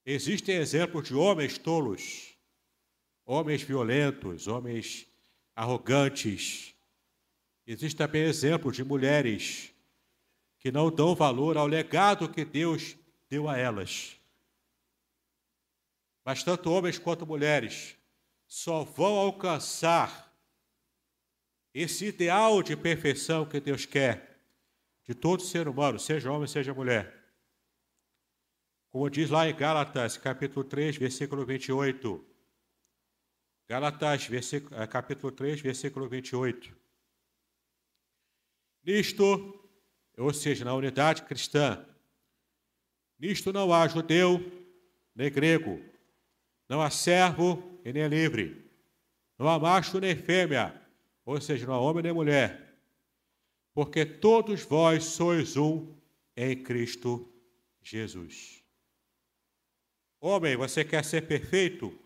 Existem 0.05 0.57
exemplos 0.57 1.07
de 1.07 1.15
homens 1.15 1.57
tolos, 1.59 2.35
homens 3.25 3.63
violentos, 3.63 4.49
homens 4.49 5.07
arrogantes. 5.55 6.75
Existem 7.65 7.99
também 7.99 8.23
exemplos 8.23 8.75
de 8.75 8.83
mulheres 8.83 9.73
que 10.59 10.73
não 10.73 10.91
dão 10.91 11.15
valor 11.15 11.57
ao 11.57 11.69
legado 11.69 12.29
que 12.29 12.45
Deus 12.45 12.97
deu 13.29 13.49
a 13.49 13.57
elas. 13.57 14.19
Mas 16.25 16.43
tanto 16.43 16.71
homens 16.71 16.99
quanto 16.99 17.27
mulheres 17.27 17.97
só 18.47 18.85
vão 18.85 19.17
alcançar 19.17 20.29
esse 21.73 22.07
ideal 22.07 22.63
de 22.63 22.77
perfeição 22.77 23.47
que 23.47 23.61
Deus 23.61 23.87
quer 23.87 24.41
de 25.05 25.15
todo 25.15 25.43
ser 25.43 25.69
humano, 25.69 25.99
seja 25.99 26.31
homem, 26.31 26.47
seja 26.47 26.75
mulher. 26.75 27.19
Como 28.91 29.09
diz 29.09 29.31
lá 29.31 29.49
em 29.49 29.55
Gálatas, 29.55 30.17
capítulo 30.17 30.65
3, 30.65 30.97
versículo 30.97 31.45
28. 31.45 32.27
Gálatas, 33.69 34.29
eh, 34.31 34.87
capítulo 34.87 35.31
3, 35.31 35.61
versículo 35.61 36.09
28. 36.09 36.75
Nisto, 38.83 39.71
ou 40.17 40.33
seja, 40.33 40.65
na 40.65 40.75
unidade 40.75 41.23
cristã, 41.23 41.87
nisto 43.19 43.53
não 43.53 43.73
há 43.73 43.89
judeu 43.89 44.41
nem 45.15 45.31
grego, 45.31 45.83
não 46.69 46.81
há 46.81 46.91
servo 46.91 47.81
e 47.85 47.93
nem 47.93 48.07
livre, 48.07 48.71
não 49.39 49.49
há 49.49 49.59
macho 49.59 49.99
nem 49.99 50.15
fêmea, 50.15 50.81
ou 51.25 51.41
seja, 51.41 51.67
não 51.67 51.75
há 51.75 51.81
homem 51.81 52.03
nem 52.03 52.13
mulher, 52.13 52.79
porque 53.75 54.05
todos 54.07 54.63
vós 54.63 55.05
sois 55.05 55.57
um 55.57 55.95
em 56.37 56.63
Cristo 56.63 57.29
Jesus. 57.83 58.63
Homem, 60.21 60.57
você 60.57 60.85
quer 60.85 61.05
ser 61.05 61.27
perfeito? 61.27 61.97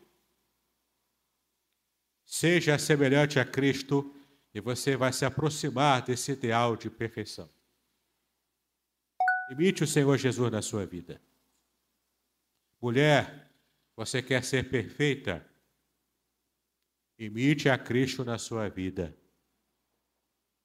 Seja 2.24 2.78
semelhante 2.78 3.38
a 3.38 3.44
Cristo 3.44 4.14
e 4.54 4.60
você 4.60 4.96
vai 4.96 5.12
se 5.12 5.24
aproximar 5.24 6.02
desse 6.02 6.32
ideal 6.32 6.76
de 6.76 6.90
perfeição. 6.90 7.48
Imite 9.52 9.84
o 9.84 9.86
Senhor 9.86 10.16
Jesus 10.16 10.50
na 10.50 10.62
sua 10.62 10.86
vida. 10.86 11.20
Mulher, 12.80 13.50
Você 13.94 14.22
quer 14.22 14.42
ser 14.42 14.70
perfeita? 14.70 15.46
Imite 17.18 17.68
a 17.68 17.76
Cristo 17.76 18.24
na 18.24 18.38
sua 18.38 18.70
vida. 18.70 19.14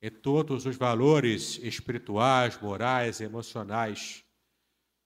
Em 0.01 0.09
todos 0.09 0.65
os 0.65 0.77
valores 0.77 1.57
espirituais, 1.57 2.57
morais, 2.61 3.19
emocionais, 3.19 4.23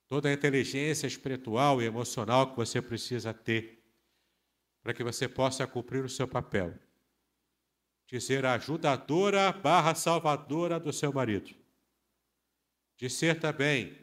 toda 0.06 0.28
a 0.28 0.32
inteligência 0.32 1.08
espiritual 1.08 1.82
e 1.82 1.84
emocional 1.84 2.50
que 2.50 2.56
você 2.56 2.80
precisa 2.80 3.34
ter 3.34 3.82
para 4.80 4.94
que 4.94 5.02
você 5.02 5.26
possa 5.26 5.66
cumprir 5.66 6.04
o 6.04 6.08
seu 6.08 6.28
papel 6.28 6.72
de 8.06 8.20
ser 8.20 8.46
ajudadora 8.46 9.50
barra 9.50 9.92
salvadora 9.96 10.78
do 10.78 10.92
seu 10.92 11.12
marido. 11.12 11.61
De 12.96 13.08
ser 13.10 13.40
também 13.40 13.96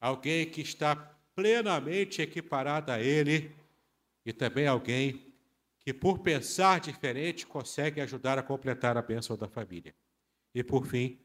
alguém 0.00 0.48
que 0.50 0.60
está 0.60 0.96
plenamente 1.34 2.22
equiparada 2.22 2.94
a 2.94 3.00
ele 3.00 3.54
e 4.24 4.32
também 4.32 4.66
alguém 4.66 5.34
que, 5.80 5.92
por 5.92 6.18
pensar 6.18 6.80
diferente, 6.80 7.46
consegue 7.46 8.00
ajudar 8.00 8.38
a 8.38 8.42
completar 8.42 8.96
a 8.96 9.02
bênção 9.02 9.36
da 9.36 9.48
família. 9.48 9.94
E, 10.54 10.62
por 10.62 10.86
fim, 10.86 11.18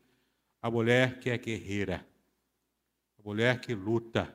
a 0.61 0.69
mulher 0.69 1.19
que 1.19 1.29
é 1.29 1.37
guerreira, 1.37 2.05
a 3.19 3.23
mulher 3.23 3.59
que 3.59 3.73
luta, 3.73 4.33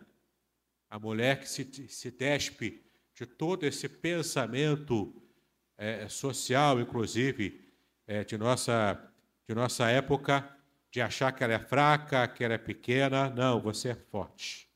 a 0.88 0.98
mulher 0.98 1.40
que 1.40 1.48
se, 1.48 1.64
se 1.88 2.10
despe 2.10 2.84
de 3.14 3.26
todo 3.26 3.64
esse 3.64 3.88
pensamento 3.88 5.14
é, 5.76 6.08
social, 6.08 6.80
inclusive, 6.80 7.72
é, 8.06 8.24
de, 8.24 8.36
nossa, 8.36 9.00
de 9.48 9.54
nossa 9.54 9.88
época, 9.88 10.56
de 10.90 11.00
achar 11.00 11.32
que 11.32 11.44
ela 11.44 11.54
é 11.54 11.58
fraca, 11.58 12.26
que 12.26 12.42
ela 12.42 12.54
é 12.54 12.58
pequena. 12.58 13.30
Não, 13.30 13.60
você 13.60 13.90
é 13.90 13.94
forte. 13.94 14.68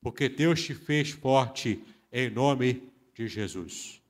Porque 0.00 0.28
Deus 0.28 0.62
te 0.62 0.74
fez 0.74 1.10
forte 1.10 1.84
em 2.12 2.30
nome 2.30 2.90
de 3.14 3.28
Jesus. 3.28 4.02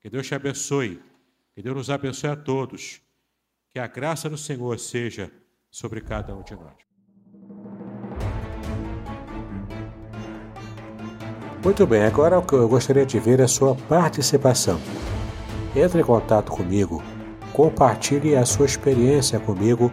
Que 0.00 0.08
Deus 0.08 0.26
te 0.26 0.34
abençoe. 0.34 1.00
Que 1.54 1.62
Deus 1.62 1.76
nos 1.76 1.90
abençoe 1.90 2.30
a 2.30 2.36
todos. 2.36 3.00
Que 3.70 3.78
a 3.78 3.86
graça 3.86 4.28
do 4.30 4.38
Senhor 4.38 4.78
seja 4.78 5.30
sobre 5.70 6.00
cada 6.00 6.34
um 6.34 6.42
de 6.42 6.54
nós. 6.54 6.88
Muito 11.62 11.86
bem, 11.86 12.04
agora 12.04 12.36
eu 12.36 12.68
gostaria 12.68 13.04
de 13.04 13.18
ver 13.18 13.42
a 13.42 13.48
sua 13.48 13.74
participação. 13.74 14.80
Entre 15.74 16.00
em 16.00 16.04
contato 16.04 16.52
comigo, 16.52 17.02
compartilhe 17.52 18.36
a 18.36 18.46
sua 18.46 18.64
experiência 18.64 19.40
comigo 19.40 19.92